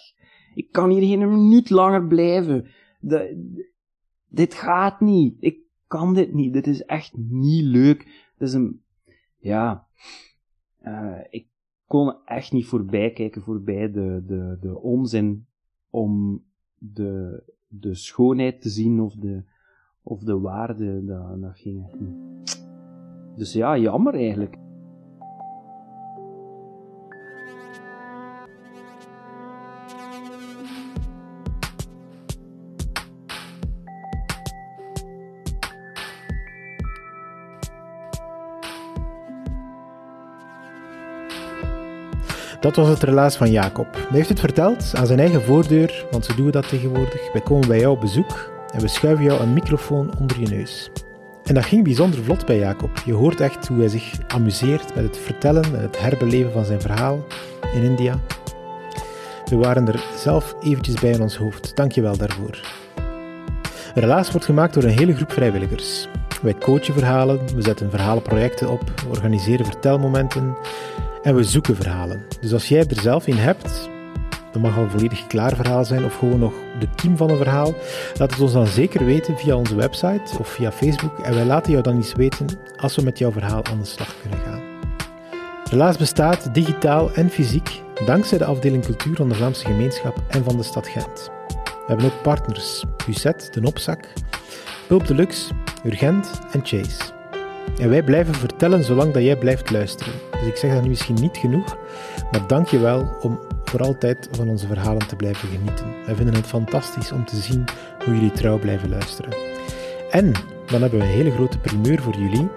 Ik 0.54 0.72
kan 0.72 0.90
hier 0.90 1.02
geen 1.08 1.28
minuut 1.28 1.70
langer 1.70 2.06
blijven. 2.06 2.66
Dit 4.28 4.54
gaat 4.54 5.00
niet. 5.00 5.36
Ik 5.40 5.58
kan 5.86 6.14
dit 6.14 6.34
niet. 6.34 6.52
Dit 6.52 6.66
is 6.66 6.84
echt 6.84 7.12
niet 7.16 7.64
leuk. 7.64 7.98
Het 8.38 8.48
is 8.48 8.54
een, 8.54 8.82
ja, 9.42 9.86
uh, 10.82 11.18
ik 11.30 11.46
kon 11.86 12.14
echt 12.24 12.52
niet 12.52 12.66
voorbij 12.66 13.12
kijken, 13.12 13.42
voorbij 13.42 13.90
de, 13.90 14.22
de, 14.26 14.56
de 14.60 14.80
onzin 14.80 15.46
om 15.90 16.44
de, 16.78 17.42
de 17.68 17.94
schoonheid 17.94 18.60
te 18.60 18.68
zien 18.68 19.00
of 19.00 19.14
de, 19.14 19.42
of 20.02 20.20
de 20.22 20.38
waarde, 20.38 21.04
dat, 21.04 21.40
dat 21.40 21.58
ging 21.58 21.84
echt 21.86 22.00
niet. 22.00 22.16
Dus 23.36 23.52
ja, 23.52 23.78
jammer 23.78 24.14
eigenlijk. 24.14 24.56
Dat 42.62 42.76
was 42.76 42.88
het 42.88 43.02
relaas 43.02 43.36
van 43.36 43.50
Jacob. 43.50 43.92
Hij 43.92 44.06
heeft 44.10 44.28
het 44.28 44.40
verteld 44.40 44.92
aan 44.94 45.06
zijn 45.06 45.18
eigen 45.18 45.42
voordeur, 45.42 46.06
want 46.10 46.24
zo 46.24 46.34
doen 46.34 46.50
dat 46.50 46.68
tegenwoordig. 46.68 47.32
Wij 47.32 47.40
komen 47.40 47.68
bij 47.68 47.78
jou 47.78 47.94
op 47.94 48.00
bezoek 48.00 48.52
en 48.72 48.80
we 48.80 48.88
schuiven 48.88 49.24
jou 49.24 49.40
een 49.40 49.52
microfoon 49.52 50.10
onder 50.18 50.40
je 50.40 50.48
neus. 50.48 50.90
En 51.44 51.54
dat 51.54 51.64
ging 51.64 51.84
bijzonder 51.84 52.24
vlot 52.24 52.46
bij 52.46 52.58
Jacob. 52.58 52.90
Je 53.04 53.12
hoort 53.12 53.40
echt 53.40 53.68
hoe 53.68 53.78
hij 53.78 53.88
zich 53.88 54.12
amuseert 54.28 54.94
met 54.94 55.04
het 55.04 55.18
vertellen 55.18 55.64
en 55.64 55.80
het 55.80 56.00
herbeleven 56.00 56.52
van 56.52 56.64
zijn 56.64 56.80
verhaal 56.80 57.24
in 57.74 57.82
India. 57.82 58.18
We 59.44 59.56
waren 59.56 59.88
er 59.88 60.04
zelf 60.16 60.54
eventjes 60.60 61.00
bij 61.00 61.10
in 61.10 61.22
ons 61.22 61.36
hoofd. 61.36 61.76
Dank 61.76 61.92
je 61.92 62.02
wel 62.02 62.16
daarvoor. 62.16 62.60
Relaas 63.94 64.30
wordt 64.30 64.46
gemaakt 64.46 64.74
door 64.74 64.82
een 64.82 64.98
hele 64.98 65.14
groep 65.14 65.32
vrijwilligers. 65.32 66.08
Wij 66.42 66.54
coachen 66.54 66.94
verhalen, 66.94 67.54
we 67.54 67.62
zetten 67.62 67.90
verhalenprojecten 67.90 68.70
op, 68.70 68.82
organiseren 69.08 69.66
vertelmomenten 69.66 70.56
en 71.22 71.34
we 71.34 71.44
zoeken 71.44 71.76
verhalen. 71.76 72.22
Dus 72.40 72.52
als 72.52 72.68
jij 72.68 72.86
er 72.86 73.00
zelf 73.00 73.26
een 73.26 73.38
hebt, 73.38 73.90
dat 74.52 74.62
mag 74.62 74.76
al 74.76 74.82
een 74.82 74.90
volledig 74.90 75.26
klaar 75.26 75.56
verhaal 75.56 75.84
zijn 75.84 76.04
of 76.04 76.18
gewoon 76.18 76.38
nog 76.38 76.52
de 76.78 76.88
kiem 76.94 77.16
van 77.16 77.30
een 77.30 77.36
verhaal, 77.36 77.74
laat 78.18 78.30
het 78.30 78.40
ons 78.40 78.52
dan 78.52 78.66
zeker 78.66 79.04
weten 79.04 79.38
via 79.38 79.56
onze 79.56 79.74
website 79.74 80.38
of 80.38 80.48
via 80.48 80.72
Facebook 80.72 81.18
en 81.18 81.34
wij 81.34 81.44
laten 81.44 81.70
jou 81.70 81.84
dan 81.84 81.96
eens 81.96 82.12
weten 82.12 82.46
als 82.76 82.96
we 82.96 83.02
met 83.02 83.18
jouw 83.18 83.32
verhaal 83.32 83.64
aan 83.64 83.78
de 83.78 83.84
slag 83.84 84.14
kunnen 84.20 84.38
gaan. 84.38 84.60
Relaas 85.70 85.96
bestaat 85.96 86.54
digitaal 86.54 87.12
en 87.12 87.30
fysiek 87.30 87.82
dankzij 88.06 88.38
de 88.38 88.44
afdeling 88.44 88.84
cultuur 88.84 89.16
van 89.16 89.28
de 89.28 89.34
Vlaamse 89.34 89.64
gemeenschap 89.64 90.22
en 90.28 90.44
van 90.44 90.56
de 90.56 90.62
stad 90.62 90.88
Gent. 90.88 91.30
We 91.64 91.84
hebben 91.86 92.06
ook 92.06 92.22
partners, 92.22 92.84
Uzet, 93.08 93.48
De 93.52 93.60
Nopzak, 93.60 94.04
Pulp 94.86 95.06
Deluxe, 95.06 95.52
Urgent 95.84 96.40
en 96.52 96.60
Chase. 96.62 97.21
En 97.78 97.88
wij 97.88 98.02
blijven 98.02 98.34
vertellen 98.34 98.84
zolang 98.84 99.12
dat 99.12 99.22
jij 99.22 99.36
blijft 99.36 99.70
luisteren. 99.70 100.12
Dus 100.30 100.46
ik 100.46 100.56
zeg 100.56 100.72
dat 100.72 100.82
nu 100.82 100.88
misschien 100.88 101.20
niet 101.20 101.36
genoeg, 101.36 101.76
maar 102.30 102.46
dank 102.46 102.68
je 102.68 102.78
wel 102.78 103.08
om 103.20 103.40
voor 103.64 103.80
altijd 103.80 104.28
van 104.30 104.48
onze 104.48 104.66
verhalen 104.66 105.06
te 105.06 105.16
blijven 105.16 105.48
genieten. 105.48 105.86
Wij 106.06 106.14
vinden 106.14 106.34
het 106.34 106.46
fantastisch 106.46 107.12
om 107.12 107.24
te 107.24 107.36
zien 107.36 107.64
hoe 108.04 108.14
jullie 108.14 108.32
trouw 108.32 108.58
blijven 108.58 108.88
luisteren. 108.88 109.32
En 110.10 110.32
dan 110.66 110.80
hebben 110.80 110.98
we 110.98 111.04
een 111.04 111.10
hele 111.10 111.30
grote 111.30 111.58
primeur 111.58 112.02
voor 112.02 112.16
jullie. 112.16 112.48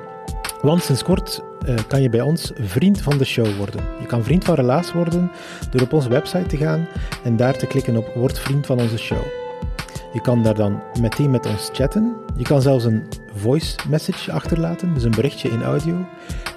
Want 0.62 0.84
sinds 0.84 1.04
kort 1.04 1.44
uh, 1.68 1.76
kan 1.88 2.02
je 2.02 2.10
bij 2.10 2.22
ons 2.22 2.52
vriend 2.56 3.02
van 3.02 3.18
de 3.18 3.26
show 3.26 3.58
worden. 3.58 3.82
Je 4.00 4.06
kan 4.06 4.24
vriend 4.24 4.44
van 4.44 4.56
Relaas 4.56 4.94
worden 4.94 5.32
door 5.72 5.82
op 5.82 5.94
onze 5.94 6.10
website 6.10 6.46
te 6.46 6.58
gaan 6.58 6.88
en 7.24 7.36
daar 7.36 7.58
te 7.58 7.68
klikken 7.68 7.98
op 7.98 8.12
Word 8.15 8.39
vriend 8.39 8.65
van 8.65 8.80
onze 8.80 8.98
show. 8.98 9.24
Je 10.13 10.22
kan 10.22 10.44
daar 10.44 10.56
dan 10.56 10.84
meteen 11.02 11.32
met 11.32 11.46
ons 11.46 11.70
chatten. 11.74 12.15
Je 12.36 12.44
kan 12.44 12.62
zelfs 12.62 12.86
een 12.86 13.04
voice 13.36 13.76
message 13.89 14.32
achterlaten, 14.32 14.93
dus 14.93 15.04
een 15.04 15.12
berichtje 15.12 15.50
in 15.50 15.63
audio. 15.63 16.06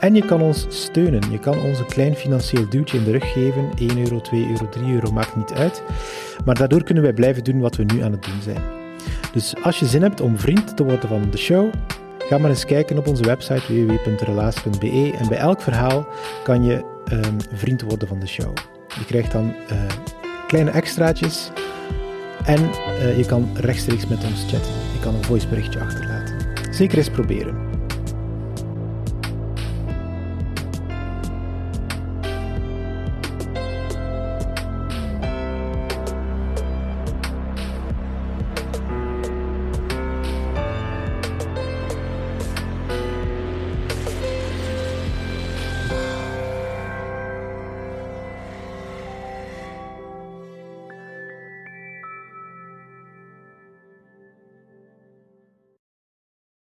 En 0.01 0.15
je 0.15 0.25
kan 0.25 0.41
ons 0.41 0.67
steunen. 0.69 1.31
Je 1.31 1.39
kan 1.39 1.61
ons 1.61 1.79
een 1.79 1.87
klein 1.87 2.15
financieel 2.15 2.69
duwtje 2.69 2.99
in 2.99 3.05
de 3.05 3.11
rug 3.11 3.33
geven. 3.33 3.71
1 3.79 3.99
euro, 3.99 4.21
2 4.21 4.49
euro, 4.49 4.69
3 4.69 4.93
euro, 4.93 5.13
maakt 5.13 5.37
niet 5.37 5.53
uit. 5.53 5.83
Maar 6.45 6.55
daardoor 6.55 6.83
kunnen 6.83 7.03
wij 7.03 7.13
blijven 7.13 7.45
doen 7.45 7.61
wat 7.61 7.77
we 7.77 7.85
nu 7.85 8.03
aan 8.03 8.13
het 8.13 8.25
doen 8.25 8.43
zijn. 8.43 8.63
Dus 9.33 9.55
als 9.63 9.79
je 9.79 9.87
zin 9.87 10.03
hebt 10.03 10.21
om 10.21 10.39
vriend 10.39 10.77
te 10.77 10.85
worden 10.85 11.09
van 11.09 11.31
de 11.31 11.39
show, 11.39 11.73
ga 12.19 12.39
maar 12.39 12.51
eens 12.51 12.65
kijken 12.65 12.99
op 12.99 13.07
onze 13.07 13.23
website 13.23 13.87
www.relaas.be 13.87 15.15
en 15.19 15.29
bij 15.29 15.39
elk 15.39 15.61
verhaal 15.61 16.07
kan 16.43 16.65
je 16.65 16.85
um, 17.13 17.37
vriend 17.53 17.83
worden 17.83 18.09
van 18.09 18.21
de 18.21 18.27
show. 18.27 18.53
Je 18.99 19.05
krijgt 19.05 19.33
dan 19.33 19.55
uh, 19.73 19.83
kleine 20.47 20.71
extraatjes 20.71 21.51
en 22.45 22.61
uh, 22.61 23.17
je 23.17 23.27
kan 23.27 23.49
rechtstreeks 23.55 24.07
met 24.07 24.25
ons 24.25 24.41
chatten. 24.41 24.73
Je 24.93 25.01
kan 25.01 25.15
een 25.15 25.25
voiceberichtje 25.25 25.81
achterlaten. 25.81 26.28
Zeker 26.71 26.99
eens 26.99 27.11
proberen. 27.11 27.68